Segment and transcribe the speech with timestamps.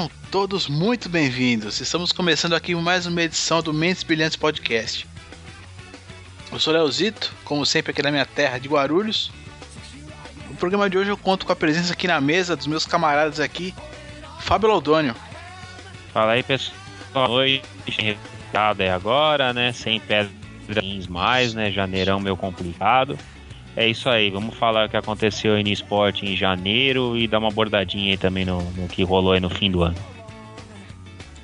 [0.00, 1.78] Sejam todos muito bem-vindos.
[1.78, 5.06] Estamos começando aqui mais uma edição do Mentes Brilhantes Podcast.
[6.50, 9.30] Eu sou Leozito, como sempre aqui na minha terra de Guarulhos.
[10.48, 13.40] No programa de hoje eu conto com a presença aqui na mesa dos meus camaradas
[13.40, 13.74] aqui,
[14.38, 15.14] Fábio Laudônio.
[16.14, 17.30] Fala aí, pessoal.
[17.32, 19.70] Oi, recado é agora, né?
[19.74, 21.70] Sem pedras mais, né?
[21.70, 23.18] Janeirão meio complicado.
[23.76, 27.38] É isso aí, vamos falar o que aconteceu aí no esporte em janeiro e dar
[27.38, 29.96] uma abordadinha aí também no, no que rolou aí no fim do ano.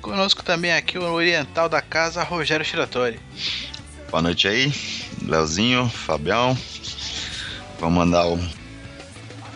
[0.01, 3.19] Conosco também aqui o oriental da casa, Rogério Shiratori.
[4.09, 4.71] Boa noite aí,
[5.21, 6.57] Leozinho, Fabião.
[7.79, 8.49] Vamos mandar um,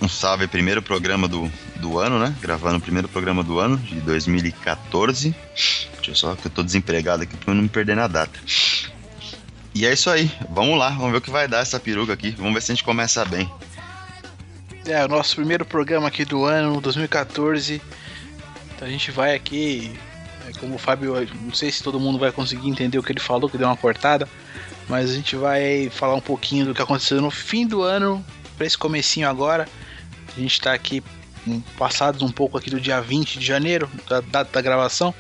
[0.01, 2.35] um salve, primeiro programa do, do ano, né?
[2.41, 5.35] Gravando o primeiro programa do ano, de 2014.
[5.95, 8.39] Deixa eu só que eu tô desempregado aqui pra eu não me perder na data.
[9.73, 12.31] E é isso aí, vamos lá, vamos ver o que vai dar essa peruca aqui.
[12.31, 13.49] Vamos ver se a gente começa bem.
[14.85, 17.81] É, o nosso primeiro programa aqui do ano, 2014.
[18.75, 19.91] Então a gente vai aqui,
[20.47, 23.19] é, como o Fábio, não sei se todo mundo vai conseguir entender o que ele
[23.19, 24.27] falou, que deu uma cortada,
[24.89, 28.25] mas a gente vai falar um pouquinho do que aconteceu no fim do ano,
[28.57, 29.67] para esse comecinho agora.
[30.35, 31.03] A gente tá aqui
[31.77, 35.13] passados um pouco aqui do dia 20 de janeiro, da data da gravação.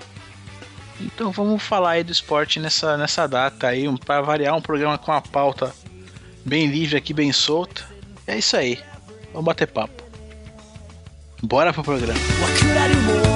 [1.05, 4.97] Então vamos falar aí do esporte nessa, nessa data aí, um, para variar um programa
[4.97, 5.73] com uma pauta
[6.45, 7.83] bem livre aqui, bem solta.
[8.27, 8.79] É isso aí.
[9.31, 10.03] Vamos bater papo.
[11.41, 12.19] Bora pro programa.
[12.39, 13.30] What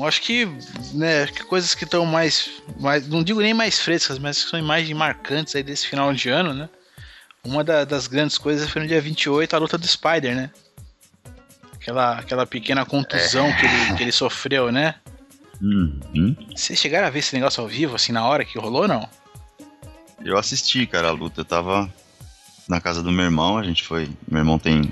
[0.00, 0.46] Bom, acho que,
[0.94, 2.48] né, que coisas que estão mais,
[2.80, 6.30] mais, não digo nem mais frescas, mas que são imagens marcantes aí desse final de
[6.30, 6.70] ano, né?
[7.44, 10.50] Uma da- das grandes coisas foi no dia 28, a luta do Spider, né?
[11.74, 14.94] Aquela, aquela pequena contusão que, ele, que ele sofreu, né?
[15.60, 16.34] Uhum.
[16.56, 19.06] Vocês chegaram a ver esse negócio ao vivo, assim, na hora que rolou, não?
[20.24, 21.42] Eu assisti, cara, a luta.
[21.42, 21.92] Eu tava
[22.66, 24.08] na casa do meu irmão, a gente foi.
[24.26, 24.90] Meu irmão tem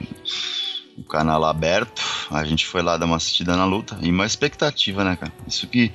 [0.98, 3.96] o canal aberto, a gente foi lá dar uma assistida na luta.
[4.02, 5.32] E uma expectativa, né, cara?
[5.46, 5.92] Isso que.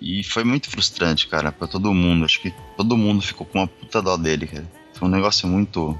[0.00, 2.24] E foi muito frustrante, cara, pra todo mundo.
[2.24, 4.70] Acho que todo mundo ficou com uma puta dó dele, cara.
[4.92, 5.98] Foi um negócio muito.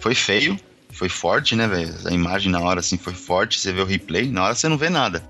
[0.00, 0.58] Foi feio,
[0.90, 1.94] foi forte, né, velho?
[2.06, 3.58] A imagem na hora, assim, foi forte.
[3.58, 5.22] Você vê o replay, na hora você não vê nada.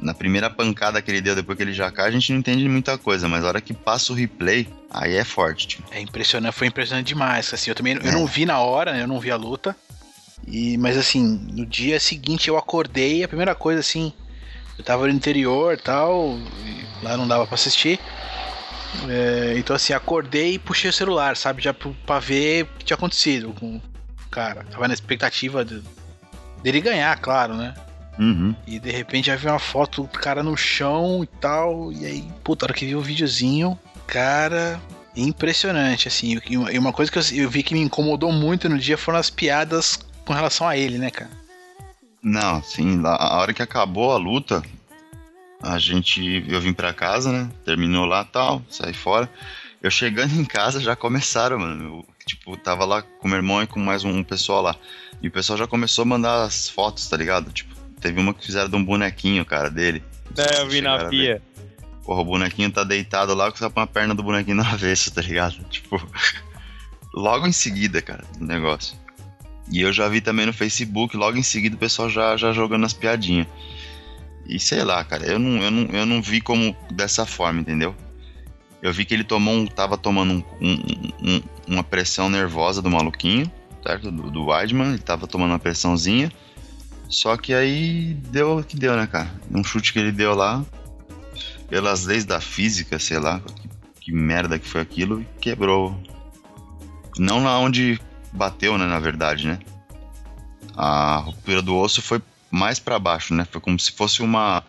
[0.00, 2.66] Na primeira pancada que ele deu depois que ele já cai, a gente não entende
[2.66, 5.92] muita coisa, mas na hora que passa o replay, aí é forte, tipo.
[5.92, 7.52] É impressionante, foi impressionante demais.
[7.52, 9.76] Assim, eu também eu não vi na hora, né, eu não vi a luta.
[10.46, 14.12] E, mas assim, no dia seguinte eu acordei, a primeira coisa assim,
[14.78, 18.00] eu tava no interior e tal, e lá não dava pra assistir.
[19.08, 21.62] É, então assim, acordei e puxei o celular, sabe?
[21.62, 23.82] Já pra ver o que tinha acontecido com o
[24.30, 24.64] cara.
[24.64, 25.82] Tava na expectativa de-
[26.62, 27.74] dele ganhar, claro, né?
[28.18, 28.54] Uhum.
[28.66, 31.92] E de repente já vi uma foto do cara no chão e tal.
[31.92, 34.80] E aí, puta, a hora que vi o videozinho, cara,
[35.16, 36.38] impressionante, assim.
[36.48, 39.98] E uma- coisa que eu vi que me incomodou muito no dia foram as piadas
[40.24, 41.30] com relação a ele, né, cara?
[42.22, 44.62] Não, sim, lá- a hora que acabou a luta,
[45.62, 46.44] a gente.
[46.48, 47.50] Eu vim pra casa, né?
[47.64, 49.30] Terminou lá tal, saí fora.
[49.82, 51.84] Eu chegando em casa já começaram, mano.
[51.84, 54.76] Eu, tipo, tava lá com meu irmão e com mais um pessoal lá.
[55.22, 57.50] E o pessoal já começou a mandar as fotos, tá ligado?
[57.50, 60.02] Tipo, teve uma que fizeram de um bonequinho, cara, dele.
[60.36, 61.42] É, eu vi na pia.
[62.04, 65.62] Porra, o bonequinho tá deitado lá com a perna do bonequinho no avesso, tá ligado?
[65.70, 65.96] Tipo,
[67.14, 68.96] logo em seguida, cara, o negócio.
[69.70, 72.84] E eu já vi também no Facebook, logo em seguida o pessoal já, já jogando
[72.84, 73.46] as piadinhas.
[74.46, 77.94] E sei lá, cara, eu não, eu, não, eu não vi como dessa forma, entendeu?
[78.82, 82.90] Eu vi que ele tomou um, tava tomando um- um- um- uma pressão nervosa do
[82.90, 83.50] maluquinho,
[83.86, 84.10] certo?
[84.10, 86.32] Do, do Weidman, ele tava tomando uma pressãozinha.
[87.08, 89.30] Só que aí deu o que deu, né, cara?
[89.52, 90.64] Um chute que ele deu lá,
[91.68, 93.68] pelas leis da física, sei lá, que,
[94.06, 95.96] que merda que foi aquilo, quebrou.
[97.18, 98.00] Não lá onde
[98.32, 99.58] bateu, né, na verdade, né?
[100.76, 103.44] A ruptura do osso foi mais pra baixo, né?
[103.50, 104.64] Foi como se fosse uma.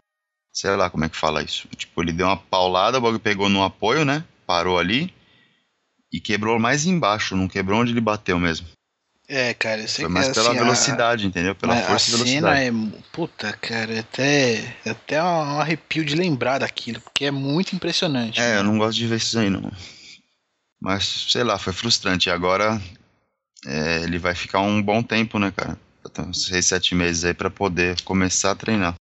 [0.54, 1.68] Sei lá como é que fala isso.
[1.78, 4.24] Tipo, ele deu uma paulada, o bagulho pegou no apoio, né?
[4.46, 5.14] Parou ali
[6.12, 8.68] e quebrou mais embaixo, não quebrou onde ele bateu mesmo.
[9.30, 11.56] É, cara, eu sei Foi que mais é pela assim, a- velocidade, entendeu?
[11.56, 12.60] Pela força e a velocidade.
[12.60, 12.72] cena é.
[13.14, 18.42] Puta, cara, é até, é até um arrepio de lembrar daquilo, porque é muito impressionante.
[18.42, 19.72] É, eu não gosto de ver isso aí, não.
[20.82, 22.28] Mas, sei lá, foi frustrante.
[22.28, 22.82] E agora
[23.66, 25.78] é, ele vai ficar um bom tempo, né, cara?
[26.28, 28.96] Uns seis, sete meses aí pra poder começar a treinar.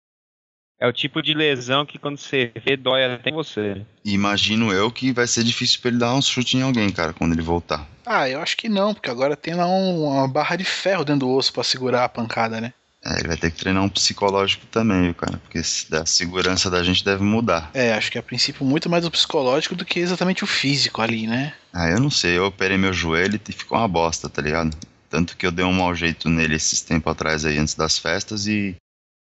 [0.79, 3.85] É o tipo de lesão que quando você vê, dói até em você.
[4.05, 7.33] Imagino eu que vai ser difícil pra ele dar um chute em alguém, cara, quando
[7.33, 7.85] ele voltar.
[8.05, 11.21] Ah, eu acho que não, porque agora tem lá um- uma barra de ferro dentro
[11.27, 12.73] do osso pra segurar a pancada, né?
[13.03, 15.37] É, ele vai ter que treinar um psicológico também, cara?
[15.37, 17.71] Porque a segurança da gente deve mudar.
[17.73, 21.25] É, acho que a princípio muito mais o psicológico do que exatamente o físico ali,
[21.25, 21.53] né?
[21.71, 24.75] Ah, eu não sei, eu operei meu joelho e ficou uma bosta, tá ligado?
[25.09, 28.47] Tanto que eu dei um mau jeito nele esses tempos atrás aí, antes das festas,
[28.47, 28.75] e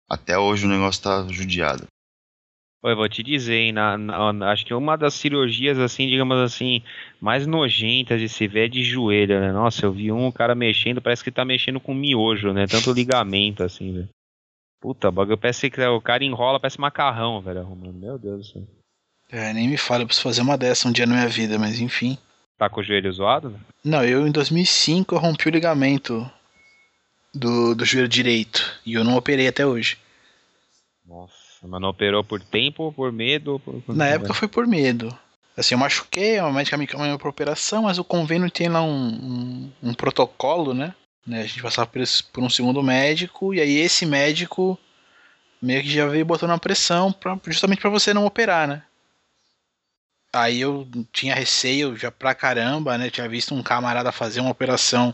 [0.09, 1.85] até hoje o negócio tá judiado.
[2.81, 6.81] Eu vou te dizer, hein, na, na- acho que uma das cirurgias, assim, digamos assim,
[7.19, 9.51] mais nojentas de se ver é de joelho, né?
[9.51, 12.65] Nossa, eu vi um cara mexendo, parece que tá mexendo com miojo, né?
[12.67, 14.09] Tanto ligamento, assim, velho.
[14.79, 17.95] Puta, bagulho, parece que o cara enrola, parece macarrão, velho, arrumando.
[17.99, 18.63] Meu Deus do céu.
[19.29, 21.81] É, nem me fala, eu preciso fazer uma dessa um dia na minha vida, mas
[21.81, 22.17] enfim.
[22.57, 23.49] Tá com o joelho zoado?
[23.49, 23.65] velho?
[23.83, 26.31] Não, eu em 2005 eu rompi o ligamento
[27.35, 29.97] do, do joelho direito e eu não operei até hoje.
[31.05, 31.33] Nossa,
[31.63, 33.59] mas não operou por tempo ou por medo?
[33.59, 33.81] Por...
[33.87, 35.17] Na época foi por medo.
[35.57, 39.07] Assim, eu machuquei, a médica me encaminhou pra operação, mas o convênio tem lá um,
[39.83, 40.93] um, um protocolo, né?
[41.27, 44.79] Né, A gente passava por, esse- por um segundo médico, e aí esse médico
[45.61, 48.83] meio que já veio botando uma pressão pra, justamente pra você não operar, né?
[50.31, 53.09] Aí eu tinha receio já pra caramba, né?
[53.09, 55.13] Tinha visto um camarada fazer uma operação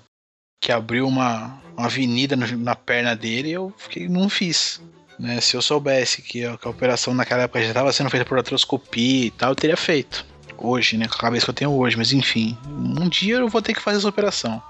[0.62, 4.82] que abriu uma, uma avenida na perna dele e eu fiquei, não fiz.
[5.20, 5.40] Né?
[5.40, 8.38] Se eu soubesse que a, que a operação naquela época já estava sendo feita por
[8.38, 10.26] artroscopia e tal, eu teria feito.
[10.58, 11.08] Hoje, né?
[11.08, 12.58] Com a cabeça que eu tenho hoje, mas enfim.
[12.68, 14.62] Um dia eu vou ter que fazer essa operação.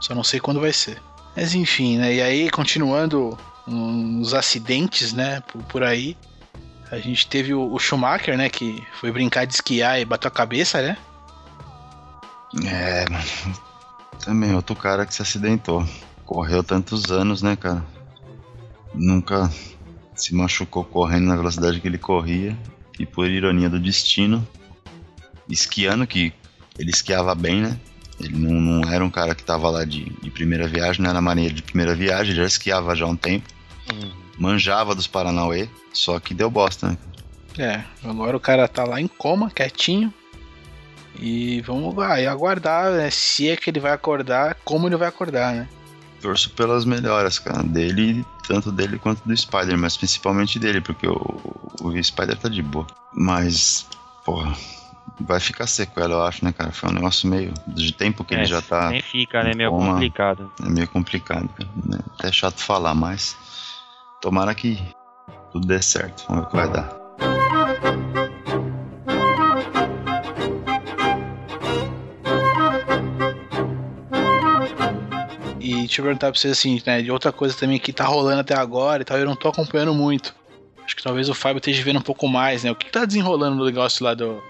[0.00, 1.00] Só não sei quando vai ser.
[1.36, 2.14] Mas enfim, né?
[2.14, 5.40] E aí, continuando nos acidentes, né?
[5.40, 6.16] Por, por aí.
[6.90, 8.48] A gente teve o, o Schumacher, né?
[8.48, 10.96] Que foi brincar de esquiar e bateu a cabeça, né?
[12.64, 13.04] É.
[14.24, 15.86] Também outro cara que se acidentou.
[16.26, 17.84] Correu tantos anos, né, cara?
[18.92, 19.48] Nunca
[20.20, 22.56] se machucou correndo na velocidade que ele corria.
[22.98, 24.46] E por ironia do destino,
[25.48, 26.32] esquiando, que
[26.78, 27.80] ele esquiava bem, né?
[28.20, 31.20] Ele não, não era um cara que tava lá de, de primeira viagem, não era
[31.20, 33.48] marinheiro de primeira viagem, ele já esquiava já há um tempo.
[33.90, 34.12] Uhum.
[34.38, 36.98] Manjava dos Paranauê, só que deu bosta, né?
[37.58, 40.12] É, agora o cara tá lá em coma, quietinho.
[41.18, 45.54] E vamos vai, aguardar né, se é que ele vai acordar, como ele vai acordar,
[45.54, 45.68] né?
[46.20, 51.40] Torço pelas melhoras, cara, dele, tanto dele quanto do Spider, mas principalmente dele, porque o,
[51.82, 52.86] o Spider tá de boa.
[53.12, 53.86] Mas,
[54.24, 54.54] porra,
[55.20, 56.72] vai ficar sequela, eu acho, né, cara?
[56.72, 57.54] Foi um negócio meio.
[57.66, 58.90] De tempo que ele É, já tá.
[58.90, 59.52] Nem fica, né?
[59.54, 59.94] Meio Toma.
[59.94, 60.52] complicado.
[60.62, 61.68] É meio complicado, cara.
[61.86, 61.98] né?
[62.18, 63.36] Até chato falar, mas.
[64.20, 64.78] Tomara que
[65.50, 66.24] tudo dê certo.
[66.28, 66.99] Vamos ver o que vai dar.
[75.90, 77.02] Deixa eu perguntar pra vocês assim, né?
[77.02, 79.92] De outra coisa também que tá rolando até agora e tal, eu não tô acompanhando
[79.92, 80.34] muito.
[80.84, 82.70] Acho que talvez o Fábio esteja vendo um pouco mais, né?
[82.70, 84.40] O que tá desenrolando no negócio lá do,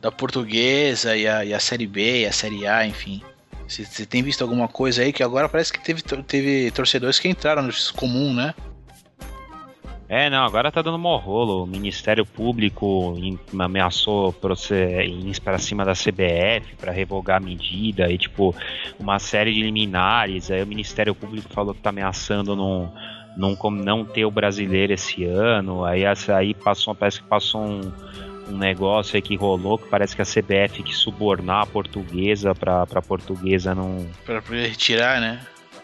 [0.00, 3.20] da portuguesa e a, e a série B e a série A, enfim.
[3.66, 5.12] Você tem visto alguma coisa aí?
[5.12, 8.54] Que agora parece que teve, teve torcedores que entraram no comum, né?
[10.08, 11.64] É, não, agora tá dando mó rolo.
[11.64, 13.14] O Ministério Público
[13.58, 18.54] ameaçou ir pra cima da CBF pra revogar a medida e, tipo,
[18.98, 20.50] uma série de liminares.
[20.50, 22.90] Aí o Ministério Público falou que tá ameaçando não,
[23.36, 25.84] não, não ter o brasileiro esse ano.
[25.84, 27.92] Aí, aí passou, parece que passou um,
[28.48, 32.86] um negócio aí que rolou que parece que a CBF quis subornar a portuguesa pra,
[32.86, 34.06] pra portuguesa não.
[34.24, 35.38] Pra poder retirar, né?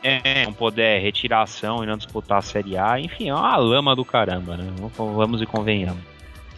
[0.07, 3.57] É, não poder retirar a ação e não disputar a Série A, enfim, é uma
[3.57, 4.71] lama do caramba, né?
[4.99, 6.03] Vamos- e convenhamos.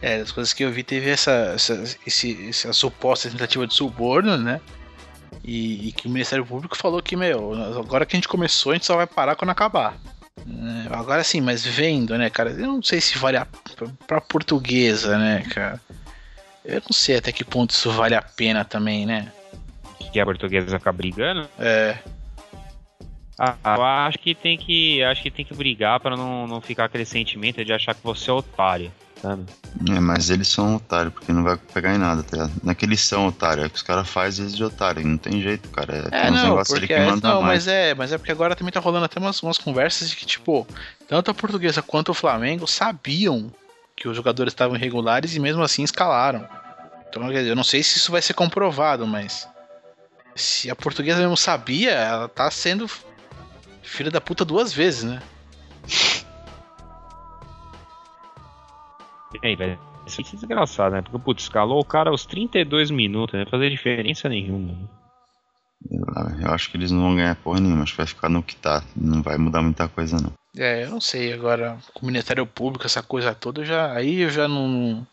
[0.02, 4.36] É, das coisas que eu vi teve essa, essa, esse, essa suposta tentativa de suborno,
[4.36, 4.60] né?
[5.44, 8.74] E, e que o Ministério Público falou que, meu, agora que a gente começou, a
[8.74, 9.96] gente só vai parar quando acabar.
[10.38, 12.50] É, agora sim, mas vendo, né, cara?
[12.50, 13.46] Eu não sei se vale a
[14.08, 15.80] pra portuguesa, né, cara?
[16.64, 19.30] Eu não sei até que ponto isso vale a pena também, né?
[20.12, 21.48] Que a portuguesa ficar brigando.
[21.58, 21.96] É,
[23.38, 25.02] Ah, eu acho que tem que.
[25.02, 28.30] Acho que tem que brigar pra não, não ficar aquele sentimento de achar que você
[28.30, 28.90] é otário,
[29.20, 29.44] sabe?
[29.90, 32.48] É, mas eles são otários, porque não vai pegar em nada, tá?
[32.62, 35.18] Não é que eles são otários, é que os caras fazem vezes de otário, não
[35.18, 36.08] tem jeito, cara.
[36.10, 37.66] É, É, não, negócios ali porque que é, mandam não, mais.
[37.66, 40.24] mas é, mas é porque agora também tá rolando até umas, umas conversas de que,
[40.24, 40.66] tipo,
[41.06, 43.52] tanto a portuguesa quanto o Flamengo sabiam
[43.94, 46.48] que os jogadores estavam irregulares e mesmo assim escalaram.
[47.08, 49.46] Então, quer dizer, eu não sei se isso vai ser comprovado, mas
[50.34, 52.88] se a portuguesa mesmo sabia, ela tá sendo
[53.86, 55.22] filha da puta duas vezes, né?
[59.42, 61.02] E aí, vai ser desgraçado, né?
[61.02, 64.72] Porque, putz, escalou o cara aos 32 minutos, não vai fazer diferença nenhuma.
[64.72, 64.88] né?
[66.42, 68.56] Eu acho que eles não vão ganhar porra nenhuma, acho que vai ficar no que
[68.56, 68.82] tá.
[68.94, 70.32] Não vai mudar muita coisa, não.
[70.56, 74.30] É, eu não sei, agora, com o Ministério Público, essa coisa toda, já, aí eu
[74.30, 75.06] já não.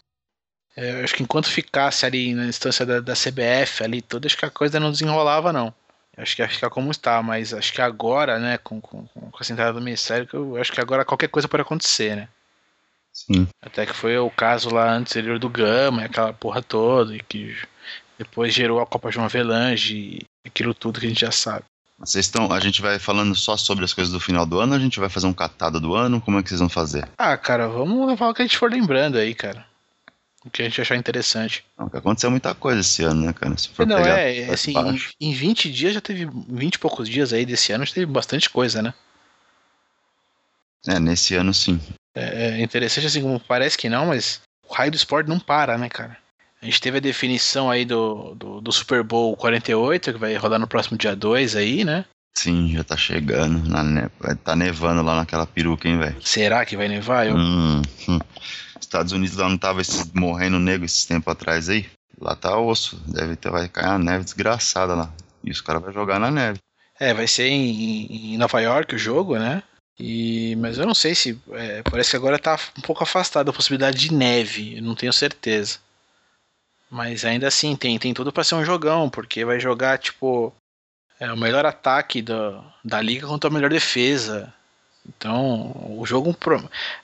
[0.78, 4.38] é, eu acho que enquanto ficasse ali na instância da, da CBF ali toda, acho
[4.38, 5.74] que a coisa não desenrolava, não.
[6.16, 9.44] Acho que ia ficar como está, mas acho que agora, né, com, com, com a
[9.44, 12.28] sentada do Ministério, eu acho que agora qualquer coisa pode acontecer, né?
[13.12, 13.48] Sim.
[13.62, 17.56] Até que foi o caso lá anterior do Gama, aquela porra toda, e que
[18.18, 21.66] depois gerou a Copa João Avelange e aquilo tudo que a gente já sabe.
[22.00, 22.52] Vocês estão.
[22.52, 25.10] A gente vai falando só sobre as coisas do final do ano a gente vai
[25.10, 26.20] fazer um catado do ano?
[26.20, 27.08] Como é que vocês vão fazer?
[27.18, 29.66] Ah, cara, vamos levar o que a gente for lembrando aí, cara.
[30.46, 31.64] O que a gente achar interessante.
[31.78, 33.58] Não, aconteceu muita coisa esse ano, né, cara?
[33.58, 35.14] Se for Não, pegar é, assim, em, baixo.
[35.20, 36.28] em 20 dias já teve.
[36.50, 38.94] 20 e poucos dias aí desse ano já teve bastante coisa, né?
[40.86, 41.80] É, nesse ano sim.
[42.16, 45.90] É interessante assim, como parece que não, mas o raio do esporte não para, né,
[45.90, 46.18] cara?
[46.62, 50.60] A gente teve a definição aí do, do, do Super Bowl 48, que vai rodar
[50.60, 52.06] no próximo dia 2 aí, né?
[52.34, 53.68] Sim, já tá chegando.
[53.70, 54.10] Na
[54.44, 56.16] Tá nevando lá naquela peruca, hein, velho?
[56.22, 57.28] Será que vai nevar?
[57.28, 58.20] Eu, Hum, hum.
[58.84, 61.90] Estados Unidos lá não tava esses- morrendo negro esses tempos atrás aí?
[62.20, 62.96] Lá tá osso.
[63.08, 65.12] Deve ter, vai cair uma neve desgraçada lá.
[65.44, 66.60] E os caras vão jogar na neve.
[67.00, 69.64] É, vai ser em, em Nova York o jogo, né?
[70.00, 71.40] E, mas eu não sei se.
[71.52, 75.12] é, parece que agora tá um pouco afastado a possibilidade de neve, eu não tenho
[75.14, 75.80] certeza.
[76.90, 80.54] Mas ainda assim, tem, tem tudo pra ser um jogão, porque vai jogar, tipo,
[81.20, 84.54] é, o melhor ataque da, da liga contra a melhor defesa.
[85.08, 86.36] Então, o jogo.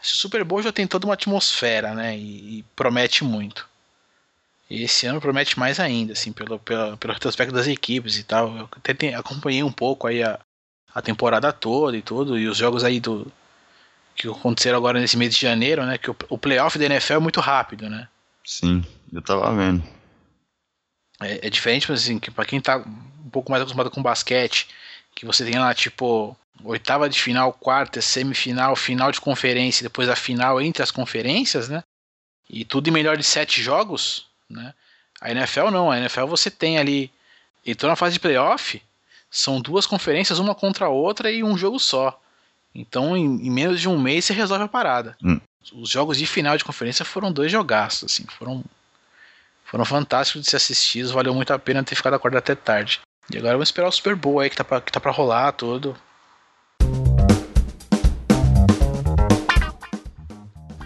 [0.01, 2.17] Esse Super Bowl já tem toda uma atmosfera, né?
[2.17, 3.67] E, e promete muito.
[4.69, 8.55] E esse ano promete mais ainda, assim, pelo, pelo, pelo retrospecto das equipes e tal.
[8.55, 10.39] Eu até tem- acompanhei um pouco aí a,
[10.93, 13.31] a temporada toda e tudo, e os jogos aí do.
[14.15, 15.97] que aconteceram agora nesse mês de janeiro, né?
[15.97, 18.07] Que o, o playoff da NFL é muito rápido, né?
[18.45, 19.83] Sim, eu tava vendo.
[21.21, 24.67] É, é diferente, mas assim, que pra quem tá um pouco mais acostumado com basquete,
[25.19, 26.33] que você tem lá, tipo,
[26.63, 31.67] oitava de final, quarta, semifinal, final de conferência, e depois a final entre as conferências,
[31.67, 31.83] né?
[32.49, 34.73] E tudo em melhor de sete jogos, né?
[35.19, 37.11] A NFL não, a NFL você tem ali.
[37.65, 38.81] Entrou na fase de playoff,
[39.29, 42.17] são duas conferências, uma contra a outra e um jogo só.
[42.73, 45.17] Então, em, em menos de um mês, você resolve a parada.
[45.21, 45.41] Hum.
[45.73, 48.63] Os jogos de final de conferência foram dois jogaços, assim, foram
[49.65, 53.01] foram fantásticos de ser assistidos, valeu muito a pena ter ficado acordado até tarde.
[53.31, 55.51] E agora vamos esperar o Super Bowl aí que tá pra, que tá pra rolar
[55.51, 55.95] tudo.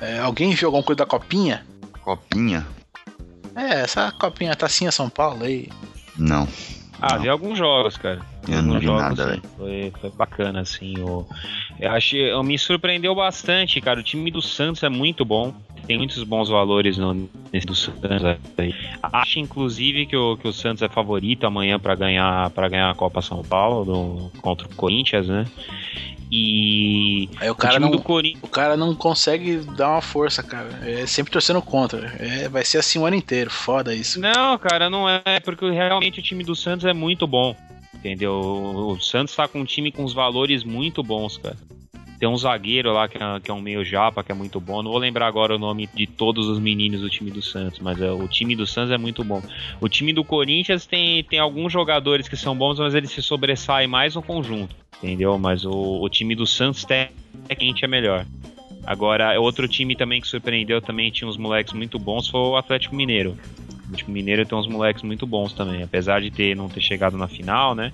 [0.01, 1.65] É, alguém viu alguma coisa da copinha?
[2.01, 2.67] Copinha?
[3.55, 5.69] É, essa copinha tacinha São Paulo aí.
[6.17, 6.47] Não.
[7.01, 7.21] Ah, Não.
[7.21, 8.21] vi alguns jogos, cara.
[8.47, 9.41] Eu não vi jogos, nada, velho.
[9.57, 10.93] Foi, foi bacana, assim.
[10.99, 11.25] O,
[11.79, 13.99] eu achei, eu me surpreendeu bastante, cara.
[13.99, 15.53] O time do Santos é muito bom.
[15.87, 18.23] Tem muitos bons valores no, nesse do Santos.
[18.57, 18.73] aí.
[19.01, 22.95] Acho, inclusive, que o, que o Santos é favorito amanhã pra ganhar para ganhar a
[22.95, 23.83] Copa São Paulo
[24.31, 25.45] do- contra o Corinthians, né?
[26.31, 28.43] E Aí o o cara time não, do Corinthians.
[28.43, 30.69] o cara não consegue dar uma força, cara.
[30.83, 32.07] É sempre torcendo contra.
[32.17, 33.49] É, vai ser assim o ano inteiro.
[33.51, 34.19] Foda isso.
[34.19, 37.55] Não, cara, não é, porque realmente o time do Santos é muito bom.
[38.03, 38.33] Entendeu?
[38.33, 41.55] O Santos tá com um time com os valores muito bons, cara.
[42.19, 44.83] Tem um zagueiro lá que é, que é um meio japa, que é muito bom.
[44.83, 48.01] Não vou lembrar agora o nome de todos os meninos do time do Santos, mas
[48.01, 49.41] é, o time do Santos é muito bom.
[49.79, 53.87] O time do Corinthians tem, tem alguns jogadores que são bons, mas eles se sobressaem
[53.87, 55.39] mais no conjunto, entendeu?
[55.39, 58.25] Mas o, o time do Santos tecnicamente é melhor.
[58.85, 62.95] Agora, outro time também que surpreendeu, também tinha uns moleques muito bons, foi o Atlético
[62.95, 63.37] Mineiro.
[63.93, 67.27] Atlético Mineiro tem uns moleques muito bons também, apesar de ter não ter chegado na
[67.27, 67.91] final, né?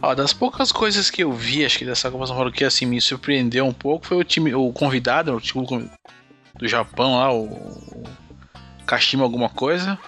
[0.00, 2.86] Ó, das poucas coisas que eu vi, acho que dessa Copa São Paulo que assim
[2.86, 5.66] me surpreendeu um pouco foi o time, o convidado, o time
[6.56, 8.04] do Japão lá, o,
[8.86, 9.98] Kashima alguma coisa.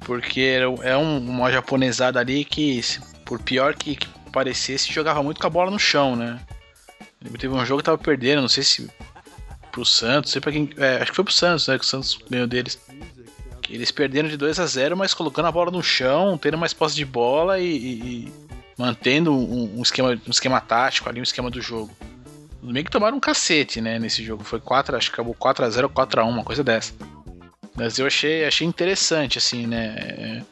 [0.00, 2.80] Porque é um- uma japonesada ali que,
[3.24, 6.40] por pior que, que parecesse, jogava muito com a bola no chão, né?
[7.38, 8.90] Teve um jogo que tava perdendo, não sei se
[9.70, 10.70] pro Santos, sei pra quem.
[10.76, 11.78] é, acho que foi pro Santos, né?
[11.78, 12.78] Que o Santos ganhou deles.
[13.68, 16.96] Eles perderam de 2 a 0 mas colocando a bola no chão, tendo mais posse
[16.96, 18.32] de bola e, e- e
[18.76, 21.90] mantendo um, um esquema, um esquema tático ali, um esquema do jogo.
[22.62, 24.42] Meio que tomaram um cacete, né, nesse jogo.
[24.44, 26.92] Foi 4, acho que acabou 4 a 0 ou 4 a 1 uma coisa dessa.
[27.76, 29.94] Mas eu achei, achei interessante, assim, né?
[29.98, 30.42] é,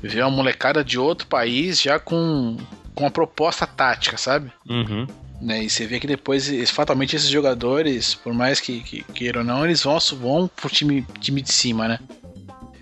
[0.00, 2.56] Ver uma molecada de outro país já com,
[2.94, 4.52] com uma proposta tática, sabe?
[4.70, 5.06] Uhum.
[5.40, 5.64] Né?
[5.64, 9.64] E você vê que depois, fatalmente, esses jogadores, por mais que, que queiram ou não,
[9.64, 11.98] eles vão, vão pro time, time de cima, né?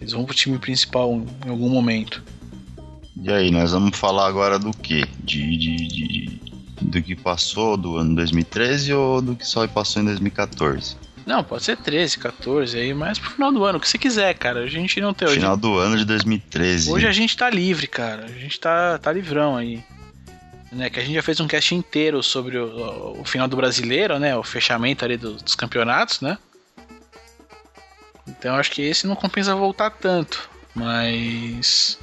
[0.00, 1.12] Eles vão pro time principal
[1.44, 2.22] em algum momento.
[3.22, 5.04] E aí, nós vamos falar agora do quê?
[5.20, 6.40] De, de, de- de-
[6.82, 10.96] do que passou do ano 2013 ou do que só passou em 2014?
[11.25, 14.32] Não, pode ser 13, 14 aí, mas pro final do ano, o que você quiser,
[14.34, 14.60] cara.
[14.60, 15.26] A gente não tem.
[15.26, 16.92] Hoje, Final do ano de 2013.
[16.92, 18.26] hoje a gente tá livre, cara.
[18.26, 19.82] A gente tá, tá livrão aí.
[20.73, 24.18] Né, que a gente já fez um cast inteiro sobre o, o final do brasileiro,
[24.18, 24.37] né?
[24.37, 26.37] O fechamento ali do- dos campeonatos, né?
[28.28, 30.49] Então acho que esse não compensa voltar tanto.
[30.75, 31.99] Mas.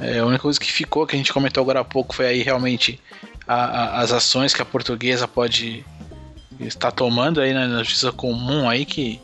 [0.00, 2.42] É, a única coisa que ficou, que a gente comentou agora há pouco, foi aí
[2.42, 2.98] realmente
[3.46, 3.54] a-
[3.98, 5.84] a- as ações que a portuguesa pode
[6.58, 9.20] estar tomando aí na justiça comum aí, que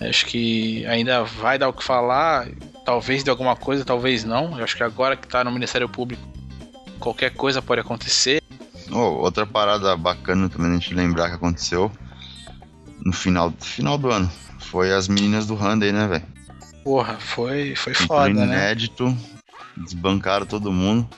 [0.00, 2.48] acho que ainda vai dar o que falar,
[2.86, 4.56] talvez de alguma coisa, talvez não.
[4.56, 6.22] Eu acho que agora que tá no Ministério Público,
[7.00, 8.42] qualquer coisa pode acontecer.
[8.92, 11.90] Oh, outra parada bacana também a gente lembrar que aconteceu
[13.04, 14.30] no final, final do ano.
[14.58, 16.24] Foi as meninas do Hyundai, né, velho?
[16.84, 18.44] Porra, foi, foi foda, né?
[18.44, 19.16] inédito,
[19.76, 21.08] desbancaram todo mundo.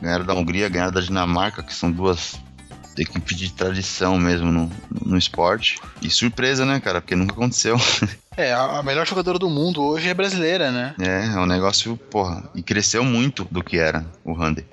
[0.00, 2.40] Ganharam da Hungria, ganharam da Dinamarca, que são duas
[2.98, 4.70] equipes de tradição mesmo no,
[5.04, 5.80] no esporte.
[6.00, 7.00] E surpresa, né, cara?
[7.00, 7.76] Porque nunca aconteceu.
[8.34, 10.94] É, a a melhor jogadora do mundo hoje é brasileira, né?
[10.98, 12.42] É, é um negócio, porra.
[12.54, 14.64] E cresceu muito do que era o Hyundai.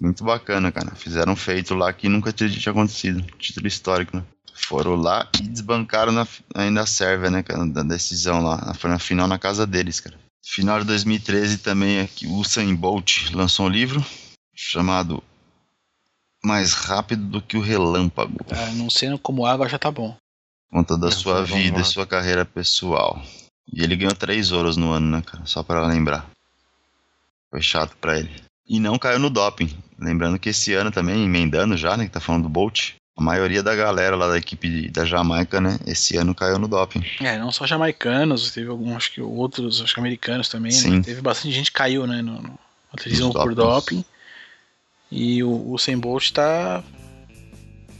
[0.00, 0.94] Muito bacana, cara.
[0.94, 3.22] Fizeram um feito lá que nunca tinha acontecido.
[3.38, 4.24] Título histórico, né?
[4.54, 7.66] Foram lá e desbancaram na, ainda a Sérvia, né, cara?
[7.66, 8.74] Da decisão lá.
[8.74, 10.18] Foi na final na casa deles, cara.
[10.44, 14.04] Final de 2013 também é que o Usain Bolt lançou um livro
[14.54, 15.22] chamado
[16.42, 18.38] Mais Rápido do que o Relâmpago.
[18.50, 20.16] Ah, não sendo como água já tá bom.
[20.70, 23.22] Conta da É, sua vida e sua carreira pessoal.
[23.72, 25.44] E ele ganhou três ouros no ano, né, cara?
[25.44, 26.30] Só pra lembrar.
[27.50, 28.45] Foi chato pra ele.
[28.68, 29.70] E não caiu no doping.
[29.98, 33.62] Lembrando que esse ano também, emendando já, né, que tá falando do Bolt, a maioria
[33.62, 37.02] da galera lá da equipe da Jamaica, né, esse ano caiu no doping.
[37.20, 40.78] É, não só jamaicanos, teve alguns, acho que outros, acho que americanos também, né?
[40.78, 41.00] Sim.
[41.02, 42.58] Teve bastante gente que caiu, né, no, no
[42.92, 44.04] atletismo por doping.
[45.10, 46.82] E o, o Sem Bolt tá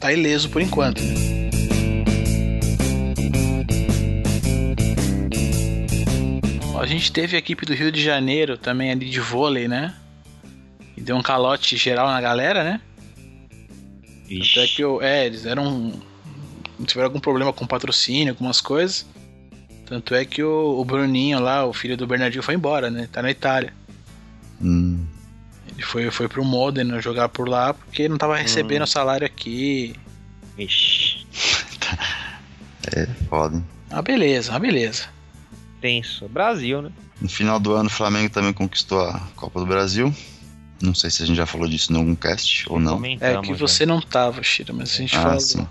[0.00, 1.00] tá ileso por enquanto.
[1.00, 1.14] né?
[6.78, 9.94] A gente teve a equipe do Rio de Janeiro também ali de vôlei, né?
[10.96, 12.80] E deu um calote geral na galera, né?
[14.28, 15.92] Tanto é que eu, é, eles eram.
[16.86, 19.06] tiveram algum problema com patrocínio, algumas coisas.
[19.84, 23.08] Tanto é que o, o Bruninho lá, o filho do Bernardinho, foi embora, né?
[23.12, 23.72] Tá na Itália.
[24.60, 25.04] Hum,
[25.68, 29.94] Ele foi, foi pro Modena jogar por lá porque não tava recebendo salário aqui.
[30.58, 31.24] Ixi,
[32.96, 33.56] é foda.
[33.56, 33.64] hein?
[33.90, 35.04] Ah, beleza, ah, beleza.
[35.80, 36.26] tenso.
[36.28, 36.90] Brasil, né?
[37.20, 40.12] No final do ano, o Flamengo também conquistou a Copa do Brasil.
[40.80, 42.92] Não sei se a gente já falou disso em algum cast ou não.
[42.92, 43.46] É Comentamos.
[43.46, 43.58] que né?
[43.58, 45.40] você não tava, Shira, mas a gente Ah, falou.
[45.40, 45.66] sim.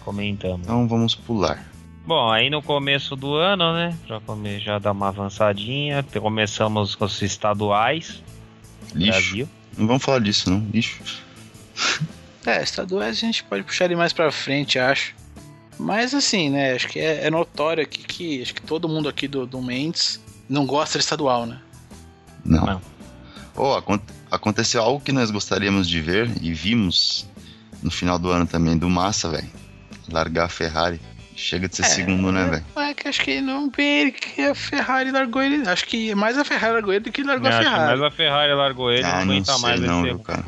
[0.00, 0.60] Comentamos.
[0.62, 1.64] Então vamos pular.
[2.04, 3.96] Bom, aí no começo do ano, né?
[4.08, 6.02] Já, come, já dá uma avançadinha.
[6.02, 8.20] Começamos com os estaduais.
[8.92, 9.10] Lixo.
[9.12, 9.48] Brasil.
[9.78, 10.66] Não vamos falar disso, não.
[10.72, 11.00] Lixo.
[12.44, 15.14] É, estaduais a gente pode puxar ele mais pra frente, acho.
[15.78, 16.72] Mas assim, né?
[16.72, 20.20] Acho que é, é notório aqui que acho que todo mundo aqui do, do Mendes
[20.48, 21.60] não gosta de estadual, né?
[22.44, 22.66] Não.
[22.66, 22.80] Não.
[23.56, 27.26] Oh, acon- aconteceu algo que nós gostaríamos de ver e vimos
[27.82, 29.48] no final do ano também do Massa, velho.
[30.10, 31.00] Largar a Ferrari.
[31.34, 32.64] Chega de ser É, segundo, né, velho?
[32.88, 35.66] É que acho que não bem que a Ferrari largou ele.
[35.68, 37.98] Acho que mais a Ferrari largou ele do que largou Não, a acho que Ferrari.
[38.00, 40.44] mais a Ferrari largou ele, não Ah, não aguenta sei mais não, viu, cara.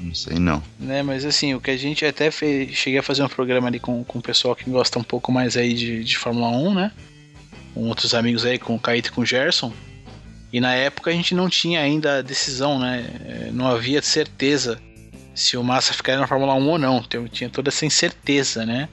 [0.00, 0.62] Não sei não.
[0.78, 3.80] Né, mas assim, o que a gente até fez, cheguei a fazer um programa ali
[3.80, 6.92] com, com o pessoal que gosta um pouco mais aí de, de Fórmula 1, né?
[7.74, 9.72] Com outros amigos aí, com o Caíto e com o Gerson.
[10.56, 13.04] E na época a gente não tinha ainda a decisão, né?
[13.26, 14.80] É, Não havia certeza
[15.34, 16.96] se o Massa ficaria na Fórmula 1 ou não.
[16.96, 18.88] Então, tinha toda essa incerteza, né?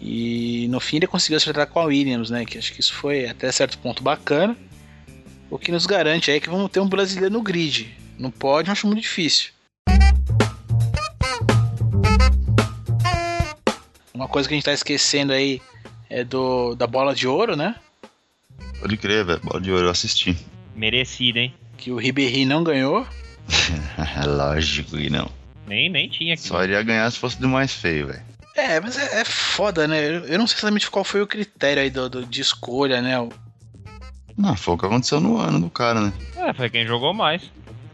[0.00, 2.44] E no fim ele conseguiu acertar com a Williams, né?
[2.44, 4.56] Que acho que isso foi até certo ponto bacana.
[5.50, 7.92] O que nos garante aí que vamos ter um brasileiro no grid.
[8.16, 9.50] No pódio acho muito difícil.
[14.14, 15.60] Uma coisa que a gente tá esquecendo aí
[16.08, 17.74] é do da bola de ouro, né?
[18.78, 19.40] Pode crer, velho.
[19.40, 20.36] Bola de ouro, eu assisti.
[20.76, 21.54] Merecido, hein?
[21.76, 23.06] Que o Ribéry não ganhou.
[24.26, 25.28] Lógico que não.
[25.66, 26.42] Nem, nem tinha aqui.
[26.42, 28.22] Só iria ganhar se fosse do mais feio, velho.
[28.54, 29.98] É, mas é, é foda, né?
[30.06, 33.18] Eu, eu não sei exatamente qual foi o critério aí do, do- de escolha, né?
[33.20, 33.28] O-
[34.36, 36.12] Não, foi o que aconteceu no ano do cara, né?
[36.36, 37.42] É, foi quem jogou mais.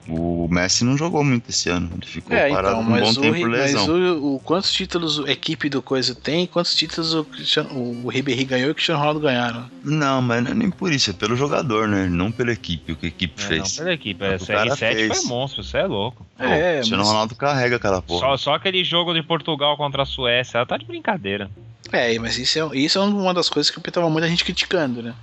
[0.09, 1.89] O Messi não jogou muito esse ano.
[1.95, 3.87] Ele ficou É, parado então, um bom mas, o, tempo por mas lesão.
[3.89, 7.25] o, o- quantos títulos a equipe do Coisa tem, quantos títulos o,
[7.71, 9.71] o, o Ribéry ganhou e o Cristiano Ronaldo ganharam.
[9.85, 12.09] Não, mas não é nem por isso, é pelo jogador, né?
[12.09, 13.77] Não pela equipe, o que a equipe É, não fez.
[13.77, 14.25] pela equipe.
[14.25, 15.19] O É, que o cara CR7 fez.
[15.19, 16.27] foi monstro, você é louco.
[16.37, 18.21] Pô, é, o Cristiano mas- Ronaldo carrega aquela porra.
[18.27, 21.49] Só, só aquele jogo de Portugal contra a Suécia, ela tá de brincadeira.
[21.93, 25.03] É, mas isso é, isso é uma das coisas que eu tava muita gente criticando,
[25.03, 25.15] né?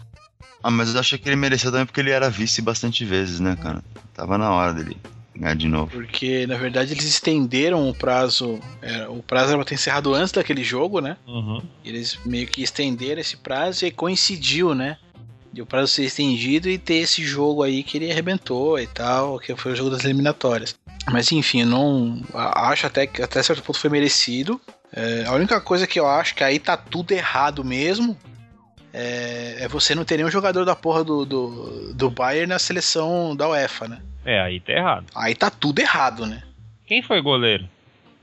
[0.61, 3.55] Ah, mas eu achei que ele mereceu também porque ele era vice bastante vezes, né,
[3.55, 3.81] cara?
[4.13, 4.97] Tava na hora dele
[5.35, 5.91] ganhar de novo.
[5.91, 8.59] Porque, na verdade, eles estenderam o prazo.
[8.81, 11.15] era- o prazo era pra ter encerrado antes daquele jogo, né?
[11.25, 11.61] Uhum.
[11.83, 14.97] Eles meio que estenderam esse prazo e coincidiu, né?
[15.51, 19.39] De o prazo ser estendido e ter esse jogo aí que ele arrebentou e tal,
[19.39, 20.75] que foi o jogo das eliminatórias.
[21.09, 22.21] Mas enfim, eu não.
[22.33, 24.59] Acho até que até certo ponto foi merecido.
[24.93, 28.15] É, a única coisa que eu acho que aí tá tudo errado mesmo
[28.93, 33.35] é, é você não ter nenhum jogador da porra do, do, do Bayern na seleção
[33.35, 34.01] da UEFA, né?
[34.25, 35.05] É, aí tá errado.
[35.15, 36.43] Aí tá tudo errado, né?
[36.85, 37.67] Quem foi goleiro?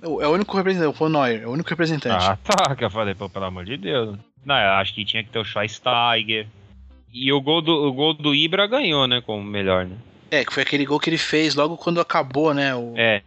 [0.02, 2.26] É o é o único representante, o Neuer, é o único representante.
[2.28, 4.18] Ah, tá, que eu falei, pô, pelo amor de Deus.
[4.44, 6.46] Não, eu acho que tinha que ter o Schweinsteiger.
[7.12, 9.96] E o gol do, o gol do Ibra ganhou, né, como melhor, né?
[10.30, 12.74] É, que foi aquele gol que ele fez logo quando acabou, né?
[12.74, 12.94] O...
[12.96, 13.22] É.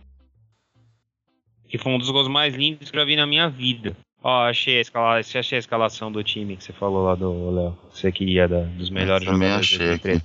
[1.67, 3.95] Que foi um dos gols mais lindos que eu já vi na minha vida.
[4.21, 5.19] Ó, achei a, escala...
[5.19, 7.77] achei a escalação do time que você falou lá do Léo.
[7.91, 10.23] que Você queria da, dos melhores também jogadores de achei 2013.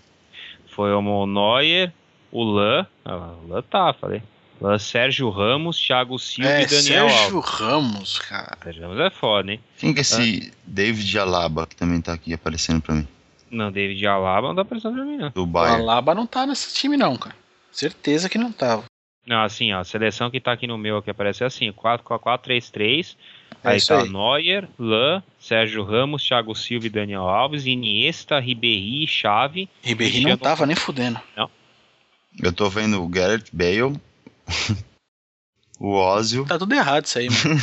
[0.67, 1.93] Foi o Neuer,
[2.33, 2.87] o Lan.
[3.05, 4.21] Ah, o Lan tá, falei.
[4.61, 7.51] Lan, Sérgio Ramos, Thiago Silva é, e Daniel Sérgio Alves.
[7.51, 8.59] Ramos, cara.
[8.63, 9.61] Sérgio Ramos é foda, hein?
[9.79, 13.07] Quem que é esse David Alaba que também tá aqui aparecendo pra mim?
[13.51, 15.31] Não, David Alaba não tá pensando pra mim, não.
[15.31, 15.59] Do O.
[15.59, 17.37] Alaba não tá nesse time, não, cara.
[17.71, 18.85] Certeza que não tava.
[19.27, 23.17] Não, assim, ó, a seleção que tá aqui no meu aqui aparece assim, 4-4-3-3.
[23.65, 24.11] É aí tá aí.
[24.11, 29.71] Neuer, Lan, Sérgio Ramos, Thiago Silva e Daniel Alves, Iniesta, Ribéry, Xavi.
[29.83, 31.19] Ribéry não tava nem fudendo.
[32.43, 33.99] Eu tô vendo o Gareth Bale,
[35.81, 37.61] o Ozil, Tá tudo errado isso aí, mano.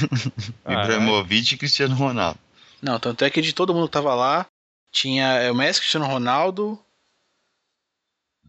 [0.84, 2.40] Ibrahimovic e Cristiano Ronaldo.
[2.82, 4.48] Não, tanto é que de todo mundo que tava lá,
[4.92, 6.80] tinha é, o Messi, Cristiano Ronaldo,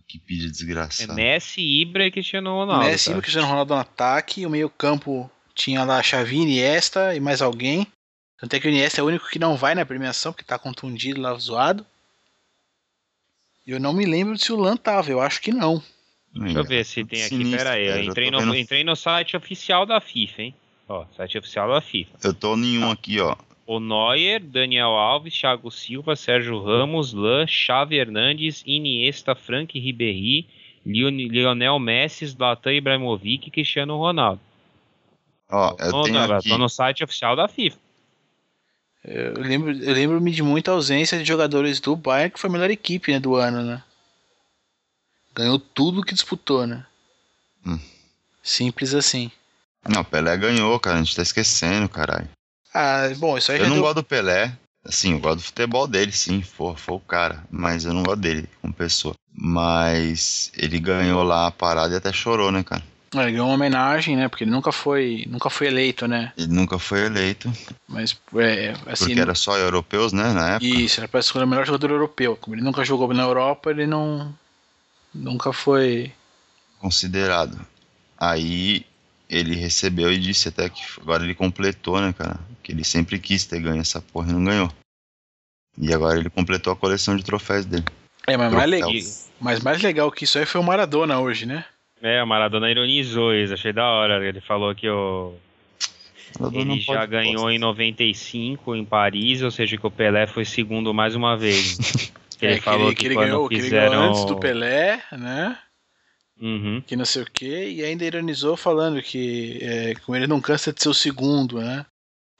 [0.09, 1.13] Que pide É desgraçado.
[1.13, 2.87] Messi, Ibra e Cristiano Ronaldo.
[2.87, 3.19] Messi e tá?
[3.19, 7.87] o Cristiano Ronaldo no ataque, o meio campo tinha lá Xavi, Iniesta e mais alguém.
[8.39, 10.59] Tanto é que o Iniesta é o único que não vai na premiação, porque tá
[10.59, 11.87] contundido lá, zoado.
[13.67, 15.83] Eu não me lembro se o Lan tava, eu acho que não.
[16.35, 17.87] Deixa eu ver se tem aqui, Sinistro, pera aí.
[17.87, 20.55] Eu entrei no, entrei no site oficial da FIFA, hein?
[20.89, 22.19] Ó, site oficial da FIFA.
[22.25, 23.37] Eu tô em um aqui, ó.
[23.67, 30.49] O Neuer, Daniel Alves, Thiago Silva, Sérgio Ramos, Lan, Xavi Hernandes, Iniesta, Frank Ribéry,
[30.85, 34.41] Lion- Lionel Messi, Zlatan Ibrahimovic e Cristiano Ronaldo.
[35.53, 36.49] Ó, eu tenho não, aqui.
[36.49, 37.77] tô no site oficial da FIFA.
[39.05, 42.71] Eu lembro, eu lembro-me de muita ausência de jogadores do Bayern, que foi a melhor
[42.71, 43.83] equipe né, do ano, né?
[45.35, 46.87] Ganhou tudo que disputou, né?
[47.67, 47.79] Hum.
[48.43, 49.31] Simples assim.
[49.87, 50.97] Não, Pelé ganhou, cara.
[50.97, 52.29] A gente tá esquecendo, caralho.
[52.73, 53.83] Ah, bom, isso aí Eu não deu...
[53.83, 54.57] gosto do Pelé.
[54.85, 56.43] Assim, eu gosto do futebol dele, sim.
[56.43, 57.45] Foi, foi o cara.
[57.51, 59.15] Mas eu não gosto dele como pessoa.
[59.33, 62.83] Mas ele ganhou lá a parada e até chorou, né, cara?
[63.15, 64.29] Ele ganhou uma homenagem, né?
[64.29, 66.33] Porque ele nunca foi, nunca foi eleito, né?
[66.37, 67.53] Ele nunca foi eleito.
[67.87, 70.65] Mas, é, assim, Porque era só europeus, né, na época.
[70.65, 72.37] Isso, era para ser o melhor jogador europeu.
[72.37, 74.35] Como ele nunca jogou na Europa, ele não.
[75.15, 76.11] Nunca foi.
[76.81, 77.61] Considerado.
[78.19, 78.87] Aí
[79.29, 82.41] ele recebeu e disse até que agora ele completou, né, cara?
[82.63, 84.73] Que ele sempre quis ter ganho essa porra e não ganhou.
[85.77, 87.85] E agora ele completou a coleção de troféus dele.
[88.27, 88.91] É, mas mais, legal,
[89.41, 91.65] mas mais legal que isso aí foi o Maradona hoje, né?
[92.03, 94.27] É, o Maradona ironizou isso, achei da hora.
[94.27, 95.35] Ele falou que o,
[96.53, 101.15] ele já ganhou em 95 em Paris, ou seja, que o Pelé foi segundo mais
[101.15, 101.79] uma vez.
[102.39, 103.91] Que ele é, falou ele, que, ele quando ganhou, que ele fizeram...
[103.91, 105.59] ganhou antes do Pelé, né?
[106.41, 106.83] Uhum.
[106.85, 110.73] Que não sei o quê, e ainda ironizou falando que é, com ele não cansa
[110.73, 111.87] de ser o segundo, né?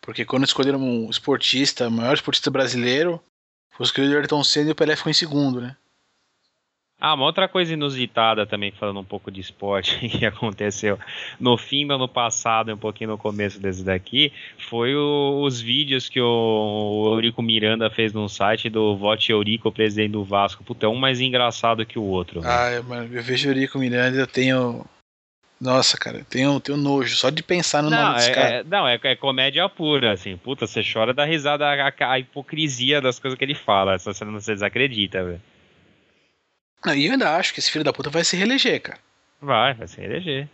[0.01, 3.23] Porque quando escolheram um esportista, o maior esportista brasileiro,
[3.71, 5.77] foi escolhido o Ayrton Senna e o Pelé ficou em segundo, né?
[7.05, 10.97] Ah, uma outra coisa inusitada também, falando um pouco de esporte, que aconteceu
[11.41, 14.33] no fim do ano passado e um pouquinho no começo desse daqui,
[14.69, 16.25] foi o- os vídeos que o,
[17.09, 20.63] o Eurico Miranda fez no site do Vote Eurico, presidente do Vasco.
[20.63, 22.41] Puta, é um mais engraçado que o outro.
[22.41, 22.55] velho.
[22.55, 24.85] Ah, eu, mano, eu vejo o Eurico Miranda e eu tenho.
[25.61, 28.49] Nossa, cara, eu tenho, tenho nojo só de pensar no Não, nome desse é, cara.
[28.61, 30.37] é- não é, é comédia pura, assim.
[30.37, 33.99] Puta, você chora da risada, a, a hipocrisia das coisas que ele fala.
[33.99, 35.41] Só você não você desacredita, velho.
[36.85, 38.99] Não, E eu ainda acho que esse filho da puta vai se reeleger, cara.
[39.41, 40.49] Vai, vai se eleger.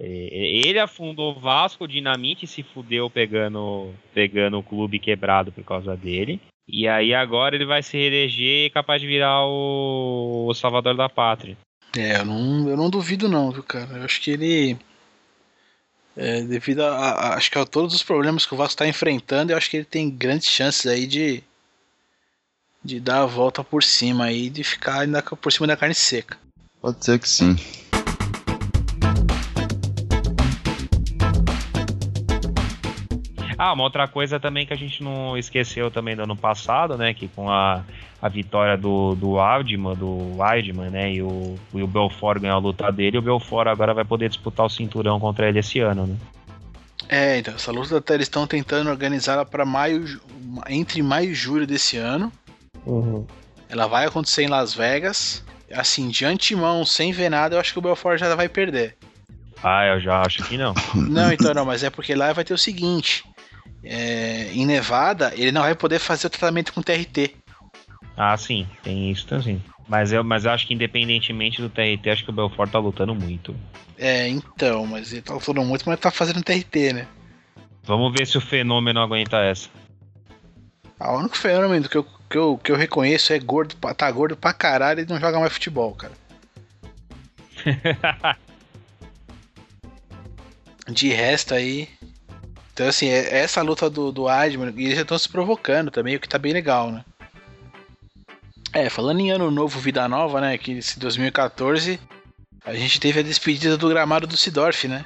[0.00, 5.64] E- Ele afundou o Vasco, o Dinamite se fudeu pegando, pegando o clube quebrado por
[5.64, 6.40] causa dele.
[6.66, 11.08] E aí agora ele vai se reeleger e capaz de virar o, o salvador da
[11.08, 11.56] pátria.
[11.96, 13.98] É, eu não, eu não duvido não, viu, cara.
[13.98, 14.76] Eu acho que ele.
[16.16, 19.52] é, devido a, a- acho que a todos os problemas que o Vasco está enfrentando,
[19.52, 21.42] eu acho que ele tem grandes chances aí de
[22.84, 26.36] de dar a volta por cima aí, de ficar ainda por cima da carne seca.
[26.80, 27.56] Pode ser que sim.
[33.56, 37.14] Ah, uma outra coisa também que a gente não esqueceu também do ano passado, né?
[37.14, 37.82] Que com a,
[38.20, 41.12] a vitória do, do Waldman, do Weidman, né?
[41.12, 44.66] E o, e o Belfort ganhou a luta dele, o Belfort agora vai poder disputar
[44.66, 46.16] o cinturão contra ele esse ano, né?
[47.08, 50.20] É, então, essa luta até eles estão tentando organizá-la para maio,
[50.68, 52.32] entre maio e julho desse ano.
[53.68, 55.44] Ela vai acontecer em Las Vegas.
[55.72, 58.96] Assim, de antemão, sem ver nada, eu acho que o Belfort já vai perder.
[59.62, 60.74] Ah, eu já acho que não.
[60.94, 63.24] Não, então não, mas é porque lá vai ter o seguinte:
[63.82, 67.34] é, em Nevada, ele não vai poder fazer o tratamento com TRT.
[68.16, 69.62] Ah, sim, tem isso também.
[69.88, 73.14] Mas eu, mas eu acho que independentemente do TRT, acho que o Belfort tá lutando
[73.14, 73.56] muito.
[73.98, 77.08] É, então, mas ele tá lutando muito, mas tá fazendo TRT, né?
[77.84, 79.68] Vamos ver se o fenômeno aguenta essa.
[81.00, 84.36] Ah, O único fenômeno que eu, que eu, que eu reconheço é gordo, tá gordo
[84.36, 86.12] pra caralho e não joga mais futebol, cara.
[90.90, 91.88] De resto aí.
[92.72, 96.16] Então, assim, é- essa luta do, do Adman, e eles já estão se provocando também,
[96.16, 97.04] o que tá bem legal, né?
[98.72, 100.58] É, falando em ano novo, vida nova, né?
[100.58, 102.00] Que esse 2014,
[102.66, 105.04] a gente teve a despedida do gramado do Sidorf, né?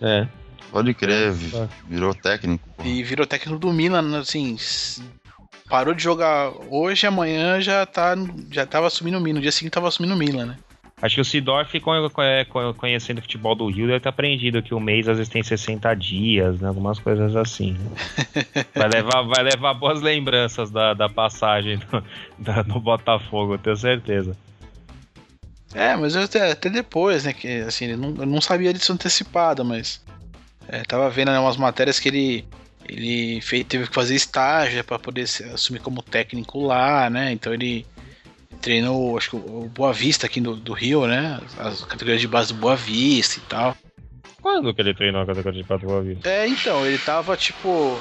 [0.00, 0.26] É.
[0.70, 1.68] Pode crer, vi- É.
[1.86, 2.66] virou técnico.
[2.74, 2.82] pô.
[2.84, 4.56] E virou técnico do Milan, assim.
[5.68, 8.14] Parou de jogar hoje, amanhã já tá.
[8.50, 9.36] Já tava assumindo o Milan.
[9.36, 10.58] No dia seguinte tava assumindo o Milan, né?
[11.00, 14.74] Acho que o Sidorf, co- co- conhecendo o futebol do Rio, deve ter aprendido que
[14.74, 16.66] o mês às vezes tem 60 dias, né?
[16.68, 17.72] Algumas coisas assim.
[17.74, 18.64] né?
[18.74, 22.02] Vai levar, vai levar boas lembranças da, da passagem no,
[22.38, 24.36] da- Botafogo, eu tenho certeza.
[25.74, 27.32] É, mas eu até, até depois, né?
[27.32, 30.02] Que assim, ele não, eu não sabia disso antecipado, mas.
[30.68, 32.44] É, tava vendo né, umas matérias que ele.
[32.88, 35.22] Ele fez, teve que fazer estágio pra poder
[35.52, 37.32] assumir como técnico lá, né?
[37.32, 37.86] Então ele
[38.60, 41.40] treinou, acho que o Boa Vista aqui do, do Rio, né?
[41.58, 43.76] As categorias de base do Boa Vista e tal.
[44.40, 46.28] Quando que ele treinou a categoria de Pato Vida?
[46.28, 47.98] É, então, ele tava tipo.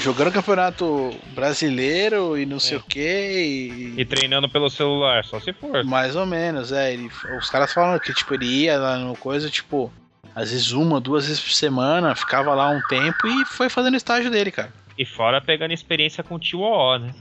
[0.00, 2.80] Jogando campeonato brasileiro e não sei É.
[2.80, 3.94] o que.
[3.96, 5.84] E treinando pelo celular, só se for.
[5.84, 6.92] Mais ou menos, é.
[6.92, 9.92] Ele, os caras falam que, tipo, ele ia lá no coisa, tipo,
[10.34, 14.30] às vezes uma, duas vezes por semana, ficava lá um tempo e foi fazendo estágio
[14.30, 14.72] dele, cara.
[14.98, 17.14] E fora pegando experiência com o Tio O, né?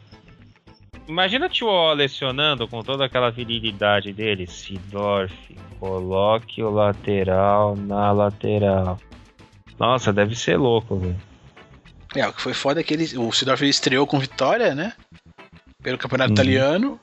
[1.07, 4.47] Imagina o Tio O lecionando com toda aquela virilidade dele.
[4.47, 5.33] Sidorf,
[5.79, 8.99] coloque o lateral na lateral.
[9.79, 11.19] Nossa, deve ser louco, velho.
[12.15, 14.93] É, o que foi foda é que ele, o Sidorf estreou com vitória, né?
[15.81, 16.35] Pelo campeonato Uhum.
[16.35, 16.99] italiano.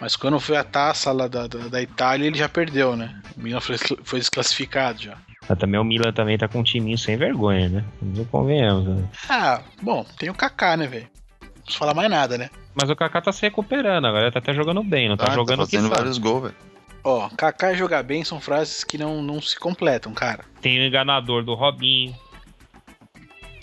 [0.00, 3.20] Mas quando foi a taça lá da, da, da Itália, ele já perdeu, né?
[3.36, 5.16] O Milan foi, foi desclassificado já.
[5.48, 7.84] Mas também o Milan também tá com um timinho sem vergonha, né?
[8.00, 9.08] Não convenhamos, né?
[9.28, 11.08] Ah, bom, tem o Kaká, né, velho?
[11.40, 12.50] Não preciso falar mais nada, né?
[12.80, 15.34] Mas o Kaká tá se recuperando, agora ele tá até jogando bem, não tá Ah,
[15.34, 16.54] jogando tá o que fazendo vários gols, velho.
[17.02, 20.44] Ó, Kaká e jogar bem são frases que não, não se completam, cara.
[20.60, 22.14] Tem o enganador do Robinho.